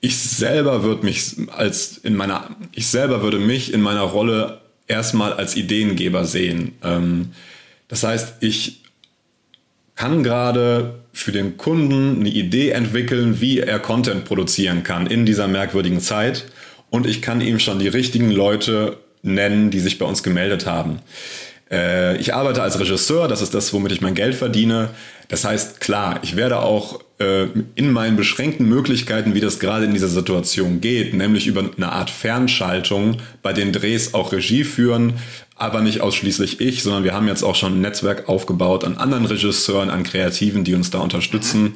Ich 0.01 0.19
selber 0.19 0.83
würde 0.83 1.07
mich 1.07 1.37
als 1.57 1.97
in 1.97 2.15
meiner, 2.15 2.51
ich 2.73 2.89
selber 2.89 3.23
würde 3.23 3.39
mich 3.39 3.73
in 3.73 3.81
meiner 3.81 4.03
Rolle 4.03 4.61
erstmal 4.89 5.33
als 5.35 5.57
Ideengeber 5.57 6.25
sehen. 6.25 6.73
Ähm, 6.83 7.33
das 7.87 8.03
heißt, 8.03 8.37
ich 8.41 8.83
kann 9.95 10.23
gerade 10.23 11.01
für 11.13 11.33
den 11.33 11.57
Kunden 11.57 12.21
eine 12.21 12.29
Idee 12.29 12.71
entwickeln, 12.71 13.41
wie 13.41 13.59
er 13.59 13.79
Content 13.79 14.25
produzieren 14.25 14.83
kann 14.83 15.07
in 15.07 15.27
dieser 15.27 15.49
merkwürdigen 15.49 16.01
Zeit 16.01 16.47
und 16.91 17.07
ich 17.07 17.23
kann 17.23 17.41
ihm 17.41 17.59
schon 17.59 17.79
die 17.79 17.89
richtigen 17.89 18.31
Leute 18.31 18.99
nennen, 19.23 19.71
die 19.71 19.81
sich 19.81 19.99
bei 19.99 20.07
uns 20.07 20.23
gemeldet 20.23 20.67
haben. 20.67 21.01
Äh, 21.71 22.17
ich 22.19 22.35
arbeite 22.35 22.63
als 22.63 22.79
Regisseur, 22.79 23.29
das 23.29 23.43
ist 23.43 23.55
das, 23.55 23.73
womit 23.73 23.93
ich 23.93 24.01
mein 24.01 24.15
Geld 24.15 24.35
verdiene. 24.35 24.91
Das 25.29 25.45
heißt, 25.45 25.81
klar, 25.81 26.21
ich 26.23 26.37
werde 26.37 26.61
auch 26.61 27.01
äh, 27.19 27.47
in 27.75 27.93
meinen 27.93 28.17
beschränkten 28.17 28.69
Möglichkeiten, 28.69 29.35
wie 29.35 29.41
das 29.41 29.59
gerade 29.59 29.85
in 29.85 29.93
dieser 29.93 30.09
Situation 30.09 30.81
geht, 30.81 31.15
nämlich 31.15 31.47
über 31.47 31.65
eine 31.77 31.93
Art 31.93 32.11
Fernschaltung 32.11 33.19
bei 33.43 33.53
den 33.53 33.73
Drehs 33.73 34.15
auch 34.15 34.33
Regie 34.33 34.65
führen, 34.65 35.15
aber 35.57 35.81
nicht 35.81 36.01
ausschließlich 36.01 36.61
ich, 36.61 36.83
sondern 36.83 37.05
wir 37.05 37.13
haben 37.13 37.29
jetzt 37.29 37.43
auch 37.43 37.57
schon 37.57 37.75
ein 37.75 37.81
Netzwerk 37.81 38.29
aufgebaut 38.29 38.85
an 38.85 38.97
anderen 38.97 39.27
Regisseuren, 39.27 39.91
an 39.91 40.05
Kreativen, 40.05 40.65
die 40.65 40.75
uns 40.75 40.91
da 40.91 41.01
unterstützen. 41.01 41.75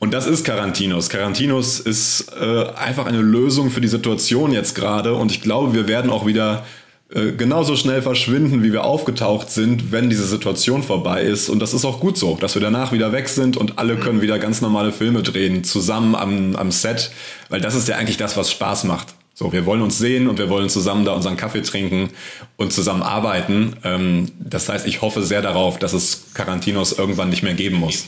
Und 0.00 0.14
das 0.14 0.26
ist 0.26 0.44
Carantinos. 0.44 1.10
Carantinos 1.10 1.78
ist 1.78 2.32
äh, 2.40 2.64
einfach 2.74 3.04
eine 3.04 3.20
Lösung 3.20 3.70
für 3.70 3.82
die 3.82 3.88
Situation 3.88 4.50
jetzt 4.50 4.74
gerade. 4.74 5.14
Und 5.14 5.30
ich 5.30 5.42
glaube, 5.42 5.74
wir 5.74 5.88
werden 5.88 6.10
auch 6.10 6.24
wieder 6.24 6.64
äh, 7.12 7.32
genauso 7.32 7.74
schnell 7.74 8.02
verschwinden, 8.02 8.62
wie 8.62 8.72
wir 8.72 8.84
aufgetaucht 8.84 9.50
sind, 9.50 9.90
wenn 9.90 10.10
diese 10.10 10.26
Situation 10.26 10.82
vorbei 10.84 11.22
ist. 11.22 11.48
Und 11.48 11.58
das 11.58 11.74
ist 11.74 11.84
auch 11.84 11.98
gut 11.98 12.16
so, 12.16 12.36
dass 12.36 12.54
wir 12.54 12.62
danach 12.62 12.92
wieder 12.92 13.12
weg 13.12 13.28
sind 13.28 13.56
und 13.56 13.78
alle 13.78 13.96
können 13.96 14.20
wieder 14.20 14.38
ganz 14.38 14.60
normale 14.60 14.92
Filme 14.92 15.22
drehen, 15.22 15.64
zusammen 15.64 16.14
am, 16.14 16.54
am 16.54 16.70
Set. 16.70 17.10
Weil 17.48 17.60
das 17.60 17.74
ist 17.74 17.88
ja 17.88 17.96
eigentlich 17.96 18.16
das, 18.16 18.36
was 18.36 18.50
Spaß 18.52 18.84
macht. 18.84 19.08
So, 19.34 19.52
wir 19.52 19.66
wollen 19.66 19.82
uns 19.82 19.98
sehen 19.98 20.28
und 20.28 20.38
wir 20.38 20.50
wollen 20.50 20.68
zusammen 20.68 21.04
da 21.04 21.12
unseren 21.12 21.36
Kaffee 21.36 21.62
trinken 21.62 22.10
und 22.56 22.72
zusammen 22.72 23.02
arbeiten. 23.02 23.74
Ähm, 23.82 24.30
das 24.38 24.68
heißt, 24.68 24.86
ich 24.86 25.02
hoffe 25.02 25.24
sehr 25.24 25.42
darauf, 25.42 25.78
dass 25.78 25.94
es 25.94 26.26
Carantinos 26.34 26.92
irgendwann 26.92 27.30
nicht 27.30 27.42
mehr 27.42 27.54
geben 27.54 27.76
muss. 27.76 28.04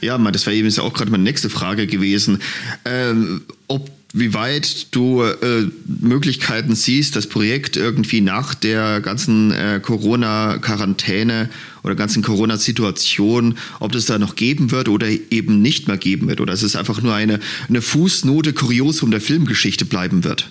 Ja, 0.00 0.18
das 0.18 0.46
wäre 0.46 0.54
eben 0.54 0.78
auch 0.78 0.92
gerade 0.92 1.10
meine 1.10 1.24
nächste 1.24 1.50
Frage 1.50 1.86
gewesen. 1.86 2.42
Ähm, 2.84 3.42
ob 3.66 3.90
wie 4.14 4.32
weit 4.32 4.94
du 4.94 5.22
äh, 5.22 5.66
Möglichkeiten 5.86 6.74
siehst, 6.74 7.14
das 7.14 7.26
Projekt 7.26 7.76
irgendwie 7.76 8.22
nach 8.22 8.54
der 8.54 9.00
ganzen 9.00 9.52
äh, 9.52 9.80
Corona-Quarantäne 9.82 11.50
oder 11.82 11.94
ganzen 11.94 12.22
Corona-Situation, 12.22 13.58
ob 13.80 13.92
das 13.92 14.06
da 14.06 14.18
noch 14.18 14.34
geben 14.34 14.70
wird 14.70 14.88
oder 14.88 15.08
eben 15.08 15.60
nicht 15.60 15.88
mehr 15.88 15.98
geben 15.98 16.28
wird 16.28 16.40
oder 16.40 16.54
es 16.54 16.74
einfach 16.74 17.02
nur 17.02 17.14
eine, 17.14 17.38
eine 17.68 17.82
Fußnote 17.82 18.54
Kuriosum 18.54 19.10
der 19.10 19.20
Filmgeschichte 19.20 19.84
bleiben 19.84 20.24
wird. 20.24 20.50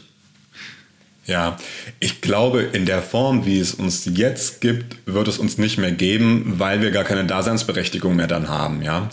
Ja, 1.25 1.57
ich 1.99 2.21
glaube, 2.21 2.61
in 2.61 2.85
der 2.85 3.01
Form, 3.01 3.45
wie 3.45 3.59
es 3.59 3.73
uns 3.73 4.09
jetzt 4.13 4.61
gibt, 4.61 4.95
wird 5.05 5.27
es 5.27 5.39
uns 5.39 5.57
nicht 5.57 5.77
mehr 5.77 5.91
geben, 5.91 6.53
weil 6.57 6.81
wir 6.81 6.91
gar 6.91 7.03
keine 7.03 7.25
Daseinsberechtigung 7.25 8.15
mehr 8.15 8.27
dann 8.27 8.47
haben. 8.47 8.81
Ja, 8.81 9.09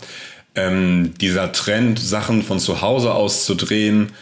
ähm, 0.55 1.13
dieser 1.19 1.51
Trend, 1.51 1.99
Sachen 1.99 2.41
von 2.41 2.59
zu 2.59 2.81
Hause 2.81 3.13
aus 3.13 3.45
zu 3.45 3.55
drehen, 3.55 4.13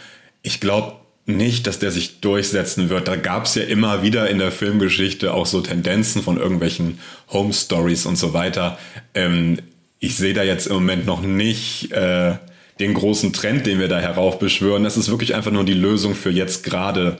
ich 0.44 0.60
glaube 0.60 0.92
nicht, 1.26 1.66
dass 1.66 1.78
der 1.78 1.90
sich 1.90 2.20
durchsetzen 2.20 2.90
wird. 2.90 3.08
Da 3.08 3.16
gab 3.16 3.46
es 3.46 3.54
ja 3.54 3.62
immer 3.62 4.02
wieder 4.02 4.28
in 4.28 4.38
der 4.38 4.52
Filmgeschichte 4.52 5.32
auch 5.32 5.46
so 5.46 5.62
Tendenzen 5.62 6.22
von 6.22 6.36
irgendwelchen 6.36 6.98
Home 7.32 7.52
Stories 7.52 8.06
und 8.06 8.16
so 8.16 8.34
weiter. 8.34 8.78
Ähm, 9.14 9.58
ich 9.98 10.16
sehe 10.16 10.34
da 10.34 10.42
jetzt 10.42 10.66
im 10.66 10.74
Moment 10.74 11.06
noch 11.06 11.22
nicht 11.22 11.90
äh, 11.92 12.34
den 12.78 12.92
großen 12.92 13.32
Trend, 13.32 13.66
den 13.66 13.78
wir 13.78 13.88
da 13.88 13.98
heraufbeschwören. 13.98 14.84
Das 14.84 14.98
ist 14.98 15.10
wirklich 15.10 15.34
einfach 15.34 15.50
nur 15.50 15.64
die 15.64 15.72
Lösung 15.72 16.14
für 16.14 16.30
jetzt 16.30 16.62
gerade 16.62 17.16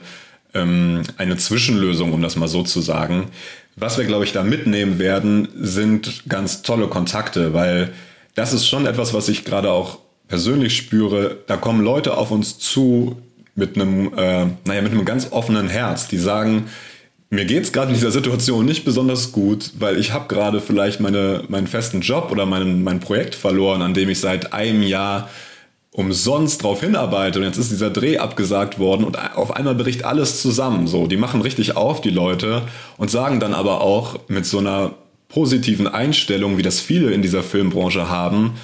ähm, 0.53 1.01
eine 1.17 1.37
Zwischenlösung, 1.37 2.13
um 2.13 2.21
das 2.21 2.35
mal 2.35 2.47
so 2.47 2.61
zu 2.61 2.81
sagen. 2.81 3.29
Was 3.75 3.97
wir, 3.97 4.05
glaube 4.05 4.23
ich, 4.23 4.33
da 4.33 4.43
mitnehmen 4.43 4.99
werden, 4.99 5.47
sind 5.59 6.29
ganz 6.29 6.61
tolle 6.61 6.87
Kontakte, 6.87 7.55
weil 7.55 7.91
das 8.35 8.53
ist 8.53 8.67
schon 8.67 8.85
etwas, 8.85 9.15
was 9.15 9.29
ich 9.29 9.45
gerade 9.45 9.71
auch 9.71 10.04
persönlich 10.27 10.75
spüre. 10.75 11.37
Da 11.47 11.57
kommen 11.57 11.83
Leute 11.83 12.17
auf 12.17 12.31
uns 12.31 12.57
zu 12.59 13.17
mit 13.55 13.75
einem, 13.75 14.13
äh, 14.17 14.47
naja, 14.65 14.81
mit 14.81 14.91
einem 14.91 15.05
ganz 15.05 15.31
offenen 15.31 15.69
Herz, 15.69 16.07
die 16.07 16.17
sagen, 16.17 16.65
mir 17.29 17.45
geht's 17.45 17.71
gerade 17.71 17.89
in 17.89 17.95
dieser 17.95 18.11
Situation 18.11 18.65
nicht 18.65 18.85
besonders 18.85 19.31
gut, 19.31 19.71
weil 19.79 19.97
ich 19.97 20.13
habe 20.13 20.27
gerade 20.27 20.61
vielleicht 20.61 20.99
meine, 20.99 21.43
meinen 21.47 21.67
festen 21.67 22.01
Job 22.01 22.31
oder 22.31 22.45
mein, 22.45 22.83
mein 22.83 22.99
Projekt 22.99 23.35
verloren, 23.35 23.81
an 23.81 23.93
dem 23.93 24.09
ich 24.09 24.19
seit 24.19 24.53
einem 24.53 24.83
Jahr 24.83 25.29
umsonst 25.91 26.61
drauf 26.61 26.81
hinarbeite 26.81 27.39
und 27.39 27.45
jetzt 27.45 27.57
ist 27.57 27.71
dieser 27.71 27.89
Dreh 27.89 28.17
abgesagt 28.17 28.79
worden 28.79 29.05
und 29.05 29.17
auf 29.37 29.55
einmal 29.55 29.75
bricht 29.75 30.03
alles 30.03 30.41
zusammen. 30.41 30.87
So, 30.87 31.07
die 31.07 31.17
machen 31.17 31.41
richtig 31.41 31.77
auf, 31.77 32.01
die 32.01 32.09
Leute, 32.09 32.63
und 32.97 33.09
sagen 33.09 33.39
dann 33.39 33.53
aber 33.53 33.81
auch 33.81 34.19
mit 34.27 34.45
so 34.45 34.59
einer 34.59 34.93
positiven 35.29 35.87
Einstellung, 35.87 36.57
wie 36.57 36.63
das 36.63 36.81
viele 36.81 37.11
in 37.11 37.21
dieser 37.21 37.43
Filmbranche 37.43 38.09
haben, 38.09 38.55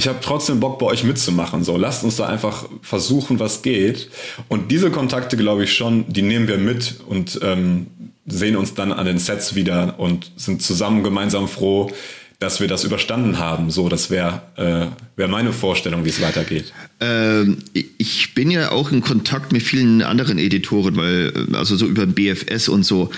ich 0.00 0.08
habe 0.08 0.20
trotzdem 0.22 0.60
Bock 0.60 0.78
bei 0.78 0.86
euch 0.86 1.04
mitzumachen. 1.04 1.62
So, 1.62 1.76
lasst 1.76 2.04
uns 2.04 2.16
da 2.16 2.24
einfach 2.26 2.64
versuchen, 2.80 3.38
was 3.38 3.60
geht. 3.60 4.08
Und 4.48 4.70
diese 4.70 4.90
Kontakte, 4.90 5.36
glaube 5.36 5.64
ich 5.64 5.74
schon, 5.74 6.10
die 6.10 6.22
nehmen 6.22 6.48
wir 6.48 6.56
mit 6.56 7.00
und 7.06 7.38
ähm, 7.42 7.86
sehen 8.24 8.56
uns 8.56 8.72
dann 8.72 8.92
an 8.92 9.04
den 9.04 9.18
Sets 9.18 9.54
wieder 9.54 10.00
und 10.00 10.32
sind 10.36 10.62
zusammen 10.62 11.04
gemeinsam 11.04 11.48
froh, 11.48 11.90
dass 12.38 12.62
wir 12.62 12.66
das 12.66 12.84
überstanden 12.84 13.38
haben. 13.38 13.70
So, 13.70 13.90
das 13.90 14.08
wäre 14.08 14.40
äh, 14.56 14.86
wär 15.16 15.28
meine 15.28 15.52
Vorstellung, 15.52 16.06
wie 16.06 16.08
es 16.08 16.22
weitergeht. 16.22 16.72
Ähm, 17.00 17.58
ich 17.74 18.32
bin 18.34 18.50
ja 18.50 18.72
auch 18.72 18.92
in 18.92 19.02
Kontakt 19.02 19.52
mit 19.52 19.62
vielen 19.62 20.00
anderen 20.00 20.38
Editoren, 20.38 20.96
weil, 20.96 21.30
also 21.52 21.76
so 21.76 21.84
über 21.84 22.06
BFS 22.06 22.70
und 22.70 22.84
so. 22.84 23.10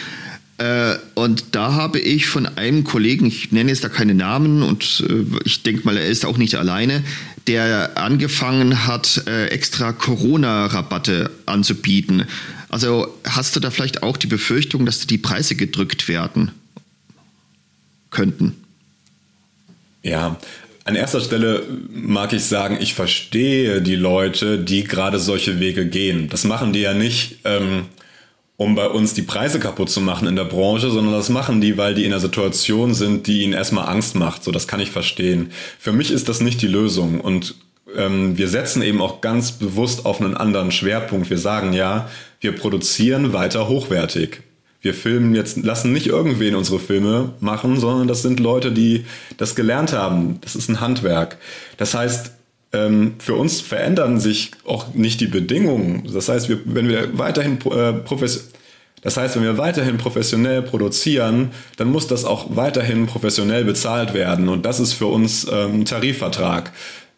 Äh, 0.58 0.96
und 1.14 1.54
da 1.54 1.72
habe 1.72 1.98
ich 1.98 2.26
von 2.26 2.46
einem 2.46 2.84
Kollegen, 2.84 3.26
ich 3.26 3.52
nenne 3.52 3.70
jetzt 3.70 3.84
da 3.84 3.88
keine 3.88 4.14
Namen 4.14 4.62
und 4.62 5.04
äh, 5.08 5.24
ich 5.44 5.62
denke 5.62 5.84
mal, 5.84 5.96
er 5.96 6.06
ist 6.06 6.24
auch 6.24 6.36
nicht 6.36 6.56
alleine, 6.56 7.02
der 7.46 7.96
angefangen 7.96 8.86
hat, 8.86 9.24
äh, 9.26 9.46
extra 9.46 9.92
Corona-Rabatte 9.92 11.30
anzubieten. 11.46 12.26
Also 12.68 13.18
hast 13.24 13.56
du 13.56 13.60
da 13.60 13.70
vielleicht 13.70 14.02
auch 14.02 14.16
die 14.16 14.26
Befürchtung, 14.26 14.86
dass 14.86 15.06
die 15.06 15.18
Preise 15.18 15.56
gedrückt 15.56 16.08
werden 16.08 16.52
könnten? 18.10 18.54
Ja, 20.02 20.38
an 20.84 20.96
erster 20.96 21.20
Stelle 21.20 21.62
mag 21.92 22.32
ich 22.32 22.44
sagen, 22.44 22.78
ich 22.80 22.94
verstehe 22.94 23.82
die 23.82 23.94
Leute, 23.94 24.58
die 24.58 24.84
gerade 24.84 25.18
solche 25.18 25.60
Wege 25.60 25.86
gehen. 25.86 26.28
Das 26.28 26.44
machen 26.44 26.72
die 26.72 26.80
ja 26.80 26.94
nicht, 26.94 27.38
ähm, 27.44 27.86
um 28.56 28.74
bei 28.74 28.86
uns 28.86 29.14
die 29.14 29.22
Preise 29.22 29.58
kaputt 29.58 29.90
zu 29.90 30.00
machen 30.00 30.28
in 30.28 30.36
der 30.36 30.44
Branche, 30.44 30.90
sondern 30.90 31.14
das 31.14 31.28
machen 31.28 31.60
die, 31.60 31.76
weil 31.76 31.94
die 31.94 32.04
in 32.04 32.12
einer 32.12 32.20
Situation 32.20 32.94
sind, 32.94 33.26
die 33.26 33.42
ihnen 33.42 33.52
erstmal 33.52 33.88
Angst 33.88 34.14
macht. 34.14 34.44
So, 34.44 34.52
das 34.52 34.68
kann 34.68 34.80
ich 34.80 34.90
verstehen. 34.90 35.50
Für 35.78 35.92
mich 35.92 36.10
ist 36.10 36.28
das 36.28 36.40
nicht 36.40 36.62
die 36.62 36.68
Lösung 36.68 37.20
und 37.20 37.56
ähm, 37.96 38.38
wir 38.38 38.48
setzen 38.48 38.82
eben 38.82 39.00
auch 39.00 39.20
ganz 39.20 39.52
bewusst 39.52 40.06
auf 40.06 40.20
einen 40.20 40.36
anderen 40.36 40.70
Schwerpunkt. 40.70 41.30
Wir 41.30 41.38
sagen 41.38 41.72
ja, 41.72 42.08
wir 42.40 42.52
produzieren 42.52 43.32
weiter 43.32 43.68
hochwertig 43.68 44.42
wir 44.82 44.94
filmen 44.94 45.34
jetzt, 45.34 45.56
lassen 45.58 45.92
nicht 45.92 46.08
irgendwen 46.08 46.56
unsere 46.56 46.80
Filme 46.80 47.30
machen, 47.38 47.78
sondern 47.78 48.08
das 48.08 48.22
sind 48.22 48.40
Leute, 48.40 48.72
die 48.72 49.06
das 49.36 49.54
gelernt 49.54 49.92
haben. 49.92 50.40
Das 50.42 50.56
ist 50.56 50.68
ein 50.68 50.80
Handwerk. 50.80 51.38
Das 51.76 51.94
heißt, 51.94 52.32
für 53.18 53.34
uns 53.34 53.60
verändern 53.60 54.18
sich 54.18 54.52
auch 54.64 54.94
nicht 54.94 55.20
die 55.20 55.26
Bedingungen. 55.26 56.08
Das 56.12 56.28
heißt, 56.28 56.48
wir, 56.48 56.60
wenn 56.64 56.88
wir 56.88 57.18
weiterhin 57.18 57.58
äh, 57.70 57.92
professionell 57.92 58.52
das 59.02 59.16
heißt, 59.16 59.34
wenn 59.34 59.42
wir 59.42 59.58
weiterhin 59.58 59.98
professionell 59.98 60.62
produzieren, 60.62 61.50
dann 61.76 61.90
muss 61.90 62.06
das 62.06 62.24
auch 62.24 62.56
weiterhin 62.56 63.06
professionell 63.06 63.64
bezahlt 63.64 64.14
werden. 64.14 64.48
Und 64.48 64.64
das 64.64 64.78
ist 64.78 64.92
für 64.92 65.06
uns 65.06 65.46
ähm, 65.50 65.80
ein 65.80 65.84
Tarifvertrag. 65.84 66.72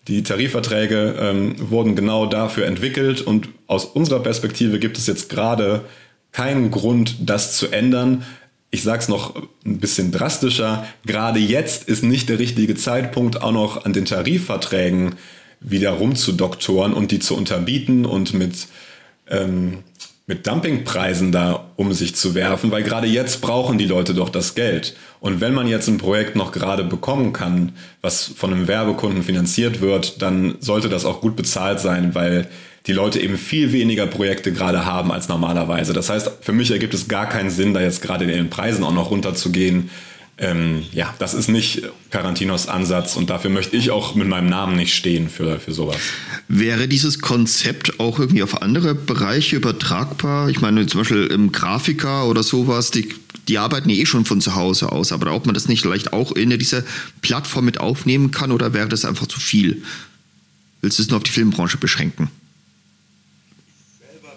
Die 0.08 0.22
Tarifverträge 0.22 1.14
ähm, 1.18 1.56
wurden 1.58 1.94
genau 1.94 2.26
dafür 2.26 2.66
entwickelt 2.66 3.20
und 3.20 3.48
aus 3.66 3.84
unserer 3.84 4.20
Perspektive 4.20 4.78
gibt 4.78 4.98
es 4.98 5.06
jetzt 5.06 5.28
gerade 5.28 5.82
keinen 6.32 6.70
Grund, 6.70 7.16
das 7.20 7.56
zu 7.56 7.68
ändern. 7.68 8.24
Ich 8.70 8.82
sage 8.82 9.00
es 9.00 9.08
noch 9.08 9.36
ein 9.64 9.78
bisschen 9.78 10.10
drastischer. 10.10 10.86
Gerade 11.06 11.38
jetzt 11.38 11.88
ist 11.88 12.02
nicht 12.02 12.28
der 12.28 12.38
richtige 12.38 12.74
Zeitpunkt, 12.74 13.40
auch 13.42 13.52
noch 13.52 13.84
an 13.84 13.92
den 13.92 14.04
Tarifverträgen 14.04 15.14
wieder 15.60 15.90
rumzudoktoren 15.90 16.92
und 16.92 17.10
die 17.10 17.18
zu 17.18 17.36
unterbieten 17.36 18.06
und 18.06 18.34
mit, 18.34 18.66
ähm, 19.28 19.78
mit 20.26 20.46
Dumpingpreisen 20.46 21.32
da 21.32 21.70
um 21.76 21.92
sich 21.92 22.14
zu 22.14 22.34
werfen, 22.34 22.70
weil 22.70 22.82
gerade 22.82 23.06
jetzt 23.06 23.40
brauchen 23.40 23.78
die 23.78 23.86
Leute 23.86 24.14
doch 24.14 24.28
das 24.28 24.54
Geld. 24.54 24.96
Und 25.20 25.40
wenn 25.40 25.54
man 25.54 25.66
jetzt 25.66 25.88
ein 25.88 25.98
Projekt 25.98 26.36
noch 26.36 26.52
gerade 26.52 26.84
bekommen 26.84 27.32
kann, 27.32 27.72
was 28.00 28.24
von 28.24 28.52
einem 28.52 28.68
Werbekunden 28.68 29.22
finanziert 29.22 29.80
wird, 29.80 30.22
dann 30.22 30.56
sollte 30.60 30.88
das 30.88 31.04
auch 31.04 31.20
gut 31.20 31.36
bezahlt 31.36 31.80
sein, 31.80 32.14
weil 32.14 32.48
die 32.86 32.92
Leute 32.92 33.20
eben 33.20 33.38
viel 33.38 33.72
weniger 33.72 34.06
Projekte 34.06 34.52
gerade 34.52 34.84
haben 34.84 35.10
als 35.10 35.28
normalerweise. 35.28 35.94
Das 35.94 36.10
heißt, 36.10 36.30
für 36.42 36.52
mich 36.52 36.70
ergibt 36.70 36.92
es 36.92 37.08
gar 37.08 37.28
keinen 37.28 37.50
Sinn, 37.50 37.72
da 37.72 37.80
jetzt 37.80 38.02
gerade 38.02 38.24
in 38.24 38.30
den 38.30 38.50
Preisen 38.50 38.84
auch 38.84 38.92
noch 38.92 39.10
runterzugehen. 39.10 39.90
Ähm, 40.36 40.82
ja, 40.92 41.14
das 41.20 41.32
ist 41.32 41.48
nicht 41.48 41.82
Carantinos 42.10 42.66
Ansatz 42.66 43.14
und 43.16 43.30
dafür 43.30 43.50
möchte 43.50 43.76
ich 43.76 43.92
auch 43.92 44.16
mit 44.16 44.26
meinem 44.26 44.48
Namen 44.48 44.76
nicht 44.76 44.92
stehen 44.92 45.28
für, 45.28 45.60
für 45.60 45.72
sowas. 45.72 45.96
Wäre 46.48 46.88
dieses 46.88 47.20
Konzept 47.20 48.00
auch 48.00 48.18
irgendwie 48.18 48.42
auf 48.42 48.60
andere 48.60 48.96
Bereiche 48.96 49.54
übertragbar? 49.54 50.48
Ich 50.48 50.60
meine, 50.60 50.86
zum 50.86 51.02
Beispiel 51.02 51.26
im 51.26 51.52
Grafiker 51.52 52.26
oder 52.26 52.42
sowas, 52.42 52.90
die, 52.90 53.08
die 53.46 53.58
arbeiten 53.58 53.90
eh 53.90 54.06
schon 54.06 54.24
von 54.24 54.40
zu 54.40 54.56
Hause 54.56 54.90
aus, 54.90 55.12
aber 55.12 55.32
ob 55.32 55.46
man 55.46 55.54
das 55.54 55.68
nicht 55.68 55.82
vielleicht 55.82 56.12
auch 56.12 56.32
in 56.32 56.50
diese 56.58 56.84
Plattform 57.22 57.64
mit 57.64 57.78
aufnehmen 57.78 58.32
kann 58.32 58.50
oder 58.50 58.72
wäre 58.72 58.88
das 58.88 59.04
einfach 59.04 59.28
zu 59.28 59.38
viel? 59.38 59.82
Willst 60.80 60.98
du 60.98 61.02
es 61.04 61.10
nur 61.10 61.18
auf 61.18 61.22
die 61.22 61.30
Filmbranche 61.30 61.78
beschränken? 61.78 62.28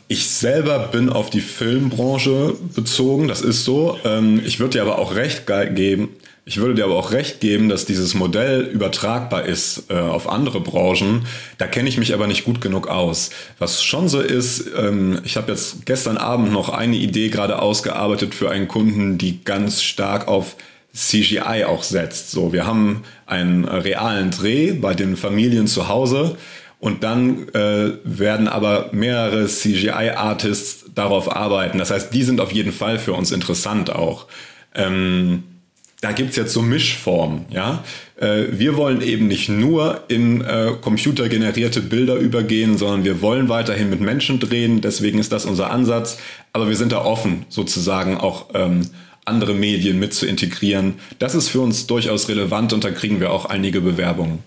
Ich 0.10 0.30
selber 0.30 0.80
bin 0.92 1.10
auf 1.10 1.30
die 1.30 1.42
Filmbranche 1.42 2.56
bezogen, 2.76 3.28
das 3.28 3.42
ist 3.42 3.66
so. 3.66 4.00
Ähm, 4.06 4.42
ich 4.46 4.60
würde 4.60 4.78
dir 4.78 4.82
aber 4.82 5.00
auch 5.00 5.16
recht 5.16 5.46
geben, 5.48 6.10
ich 6.48 6.56
würde 6.62 6.76
dir 6.76 6.86
aber 6.86 6.96
auch 6.96 7.12
recht 7.12 7.42
geben, 7.42 7.68
dass 7.68 7.86
dieses 7.86 8.14
Modell 8.14 8.62
übertragbar 8.62 9.46
ist 9.46 9.92
äh, 9.92 9.96
auf 9.96 10.30
andere 10.30 10.62
Branchen. 10.62 11.26
Da 11.58 11.68
kenne 11.68 11.90
ich 11.90 11.98
mich 11.98 12.14
aber 12.14 12.26
nicht 12.26 12.46
gut 12.46 12.62
genug 12.62 12.88
aus. 12.88 13.32
Was 13.60 13.84
schon 13.84 14.08
so 14.08 14.22
ist, 14.22 14.66
ähm, 14.78 15.20
ich 15.26 15.36
habe 15.36 15.52
jetzt 15.52 15.86
gestern 15.86 16.16
Abend 16.16 16.54
noch 16.54 16.70
eine 16.70 16.96
Idee 16.96 17.28
gerade 17.28 17.62
ausgearbeitet 17.62 18.34
für 18.34 18.50
einen 18.50 18.70
Kunden, 18.70 19.18
die 19.18 19.44
ganz 19.44 19.84
stark 19.84 20.30
auf 20.30 20.56
CGI 20.96 21.66
auch 21.66 21.84
setzt. 21.84 22.32
So, 22.32 22.54
wir 22.54 22.66
haben 22.66 23.04
einen 23.26 23.66
realen 23.66 24.32
Dreh 24.32 24.72
bei 24.72 24.94
den 24.94 25.18
Familien 25.18 25.68
zu 25.68 25.90
Hause 25.90 26.38
und 26.80 27.04
dann 27.04 27.50
äh, 27.50 27.94
werden 28.04 28.48
aber 28.48 28.90
mehrere 28.92 29.48
CGI-Artists 29.48 30.86
darauf 30.94 31.36
arbeiten. 31.36 31.80
Das 31.80 31.92
heißt, 31.92 32.14
die 32.14 32.24
sind 32.24 32.40
auf 32.40 32.52
jeden 32.52 32.72
Fall 32.72 33.00
für 33.00 33.14
uns 33.14 33.32
interessant 33.32 33.90
auch. 33.90 34.28
Ähm, 34.76 35.44
da 36.02 36.12
gibt's 36.12 36.36
jetzt 36.36 36.54
so 36.54 36.62
Mischformen, 36.62 37.46
ja. 37.50 37.84
Äh, 38.18 38.46
wir 38.52 38.78
wollen 38.78 39.02
eben 39.02 39.28
nicht 39.28 39.50
nur 39.50 40.04
in 40.08 40.42
äh, 40.42 40.74
computergenerierte 40.80 41.82
Bilder 41.82 42.18
übergehen, 42.18 42.78
sondern 42.78 43.04
wir 43.04 43.22
wollen 43.22 43.50
weiterhin 43.50 43.90
mit 43.90 44.00
Menschen 44.00 44.40
drehen, 44.40 44.82
deswegen 44.82 45.18
ist 45.18 45.32
das 45.32 45.46
unser 45.46 45.72
Ansatz. 45.72 46.20
Aber 46.54 46.70
wir 46.70 46.76
sind 46.76 46.92
da 46.92 47.04
offen, 47.04 47.46
sozusagen 47.50 48.18
auch 48.18 48.50
ähm, 48.54 48.90
andere 49.26 49.56
Medien 49.56 50.00
mit 50.00 50.14
zu 50.14 50.28
integrieren. 50.28 50.96
Das 51.18 51.34
ist 51.34 51.50
für 51.50 51.62
uns 51.62 51.88
durchaus 51.88 52.30
relevant 52.30 52.74
und 52.74 52.84
da 52.84 52.92
kriegen 52.92 53.20
wir 53.20 53.32
auch 53.32 53.46
einige 53.46 53.82
Bewerbungen. 53.82 54.40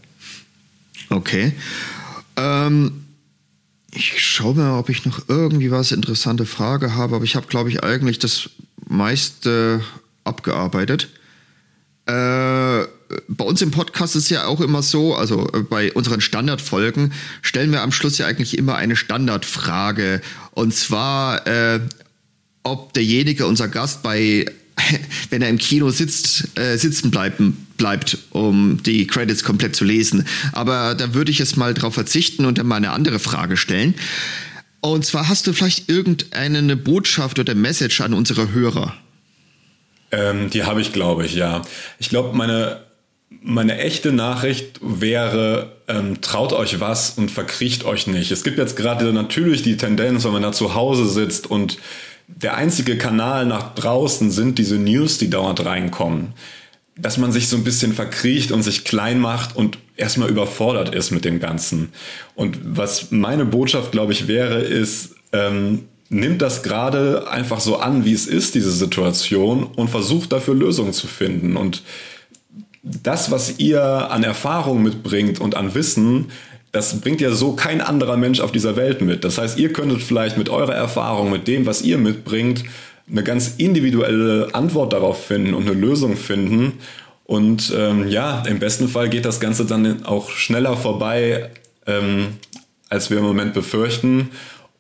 Okay. 1.11 1.53
Ähm, 2.37 3.05
ich 3.93 4.25
schaue 4.25 4.55
mal, 4.55 4.79
ob 4.79 4.89
ich 4.89 5.05
noch 5.05 5.29
irgendwie 5.29 5.71
was 5.71 5.93
interessante 5.93 6.47
Frage 6.47 6.95
habe, 6.95 7.17
aber 7.17 7.25
ich 7.25 7.37
habe, 7.37 7.47
glaube 7.47 7.71
ich, 7.71 7.83
eigentlich 7.83 8.19
das 8.19 8.51
meiste 8.89 9.81
abgearbeitet. 10.25 11.09
Äh, 12.07 12.87
bei 13.29 13.45
uns 13.45 13.61
im 13.63 13.71
Podcast 13.71 14.17
ist 14.17 14.31
ja 14.31 14.47
auch 14.47 14.61
immer 14.61 14.83
so, 14.83 15.15
also 15.15 15.49
äh, 15.53 15.61
bei 15.61 15.93
unseren 15.93 16.21
Standardfolgen 16.21 17.13
stellen 17.43 17.73
wir 17.73 17.83
am 17.83 17.93
Schluss 17.93 18.19
ja 18.19 18.27
eigentlich 18.27 18.57
immer 18.57 18.77
eine 18.77 18.97
Standardfrage. 18.97 20.21
Und 20.53 20.75
zwar, 20.75 21.47
äh, 21.47 21.81
ob 22.63 22.93
derjenige, 22.95 23.47
unser 23.47 23.69
Gast, 23.69 24.03
bei 24.03 24.47
wenn 25.31 25.43
er 25.43 25.49
im 25.49 25.59
Kino 25.59 25.91
sitzt, 25.91 26.57
äh, 26.59 26.77
sitzen 26.77 27.11
bleiben, 27.11 27.67
bleibt, 27.77 28.19
um 28.31 28.83
die 28.83 29.07
Credits 29.07 29.45
komplett 29.45 29.77
zu 29.77 29.85
lesen. 29.85 30.27
Aber 30.53 30.95
da 30.95 31.15
würde 31.15 31.31
ich 31.31 31.39
jetzt 31.39 31.57
mal 31.57 31.75
drauf 31.75 31.95
verzichten 31.95 32.45
und 32.45 32.59
dann 32.59 32.67
mal 32.67 32.77
eine 32.77 32.91
andere 32.91 33.19
Frage 33.19 33.57
stellen. 33.57 33.95
Und 34.81 35.05
zwar 35.05 35.29
hast 35.29 35.47
du 35.47 35.53
vielleicht 35.53 35.89
irgendeine 35.89 36.77
Botschaft 36.77 37.39
oder 37.39 37.55
Message 37.55 38.01
an 38.01 38.15
unsere 38.15 38.53
Hörer? 38.53 38.95
Ähm, 40.13 40.51
die 40.51 40.65
habe 40.65 40.81
ich, 40.81 40.93
glaube 40.93 41.25
ich, 41.27 41.35
ja. 41.35 41.63
Ich 41.99 42.09
glaube, 42.09 42.37
meine, 42.37 42.81
meine 43.43 43.79
echte 43.79 44.13
Nachricht 44.13 44.81
wäre, 44.83 45.73
ähm, 45.87 46.21
traut 46.21 46.53
euch 46.53 46.81
was 46.81 47.11
und 47.11 47.31
verkriecht 47.31 47.85
euch 47.85 48.07
nicht. 48.07 48.31
Es 48.31 48.43
gibt 48.43 48.59
jetzt 48.59 48.77
gerade 48.77 49.13
natürlich 49.13 49.63
die 49.63 49.77
Tendenz, 49.77 50.25
wenn 50.25 50.33
man 50.33 50.43
da 50.43 50.53
zu 50.53 50.75
Hause 50.75 51.09
sitzt 51.09 51.49
und 51.49 51.79
der 52.37 52.57
einzige 52.57 52.97
Kanal 52.97 53.47
nach 53.47 53.75
draußen 53.75 54.31
sind 54.31 54.59
diese 54.59 54.77
News, 54.77 55.19
die 55.19 55.31
dauernd 55.31 55.65
reinkommen, 55.65 56.35
dass 56.97 57.19
man 57.19 57.33
sich 57.33 57.49
so 57.49 57.57
ein 57.57 57.65
bisschen 57.65 57.93
verkriecht 57.93 58.53
und 58.53 58.63
sich 58.63 58.85
klein 58.85 59.21
macht 59.21 59.57
und 59.57 59.79
erstmal 59.97 60.31
überfordert 60.31 60.95
ist 60.95 61.11
mit 61.11 61.25
dem 61.25 61.41
Ganzen. 61.41 61.91
Und 62.35 62.59
was 62.65 63.11
meine 63.11 63.45
Botschaft, 63.45 63.93
glaube 63.93 64.13
ich, 64.13 64.29
wäre, 64.29 64.61
ist, 64.61 65.15
ähm, 65.33 65.85
nimmt 66.09 66.43
das 66.43 66.63
gerade 66.63 67.31
einfach 67.31 67.61
so 67.61 67.79
an, 67.79 68.05
wie 68.05 68.13
es 68.13 68.27
ist, 68.27 68.55
diese 68.55 68.73
Situation, 68.73 69.65
und 69.65 69.89
versucht 69.89 70.33
dafür 70.33 70.55
Lösungen 70.55 70.93
zu 70.93 71.07
finden. 71.07 71.57
Und 71.57 71.83
das, 72.83 73.31
was 73.31 73.59
ihr 73.59 73.83
an 73.83 74.25
Erfahrung 74.25 74.83
mitbringt 74.83 75.41
und 75.41 75.55
an 75.55 75.75
Wissen, 75.75 76.27
das 76.73 77.01
bringt 77.01 77.21
ja 77.21 77.33
so 77.33 77.53
kein 77.53 77.81
anderer 77.81 78.17
Mensch 78.17 78.41
auf 78.41 78.53
dieser 78.53 78.77
Welt 78.77 79.01
mit. 79.01 79.25
Das 79.25 79.39
heißt, 79.39 79.59
ihr 79.59 79.73
könntet 79.73 80.03
vielleicht 80.03 80.39
mit 80.39 80.49
eurer 80.49 80.75
Erfahrung, 80.75 81.31
mit 81.31 81.49
dem, 81.49 81.67
was 81.67 81.83
ihr 81.83 81.99
mitbringt, 81.99 82.65
eine 83.11 83.25
ganz 83.25 83.55
individuelle 83.57 84.49
Antwort 84.53 84.93
darauf 84.93 85.27
finden 85.27 85.55
und 85.55 85.69
eine 85.69 85.79
Lösung 85.79 86.17
finden. 86.17 86.75
Und 87.25 87.73
ähm, 87.77 88.09
ja, 88.09 88.43
im 88.47 88.61
besten 88.61 88.89
Fall 88.89 89.09
geht 89.09 89.25
das 89.25 89.41
Ganze 89.41 89.65
dann 89.65 90.05
auch 90.05 90.31
schneller 90.31 90.77
vorbei, 90.77 91.51
ähm, 91.87 92.35
als 92.89 93.11
wir 93.11 93.19
im 93.19 93.25
Moment 93.25 93.53
befürchten. 93.53 94.31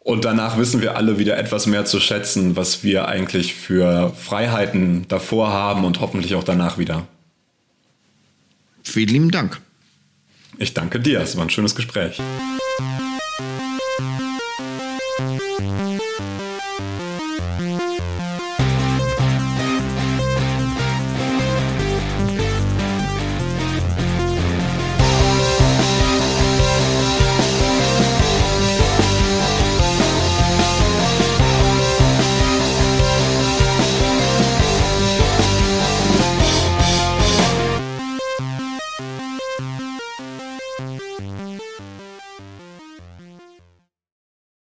Und 0.00 0.24
danach 0.24 0.58
wissen 0.58 0.80
wir 0.80 0.96
alle 0.96 1.18
wieder 1.18 1.38
etwas 1.38 1.66
mehr 1.66 1.84
zu 1.84 2.00
schätzen, 2.00 2.56
was 2.56 2.82
wir 2.82 3.08
eigentlich 3.08 3.54
für 3.54 4.12
Freiheiten 4.16 5.06
davor 5.08 5.52
haben 5.52 5.84
und 5.84 6.00
hoffentlich 6.00 6.34
auch 6.34 6.44
danach 6.44 6.78
wieder. 6.78 7.06
Vielen 8.82 9.08
lieben 9.08 9.30
Dank. 9.30 9.60
Ich 10.60 10.74
danke 10.74 11.00
dir, 11.00 11.22
es 11.22 11.38
war 11.38 11.44
ein 11.44 11.48
schönes 11.48 11.74
Gespräch. 11.74 12.20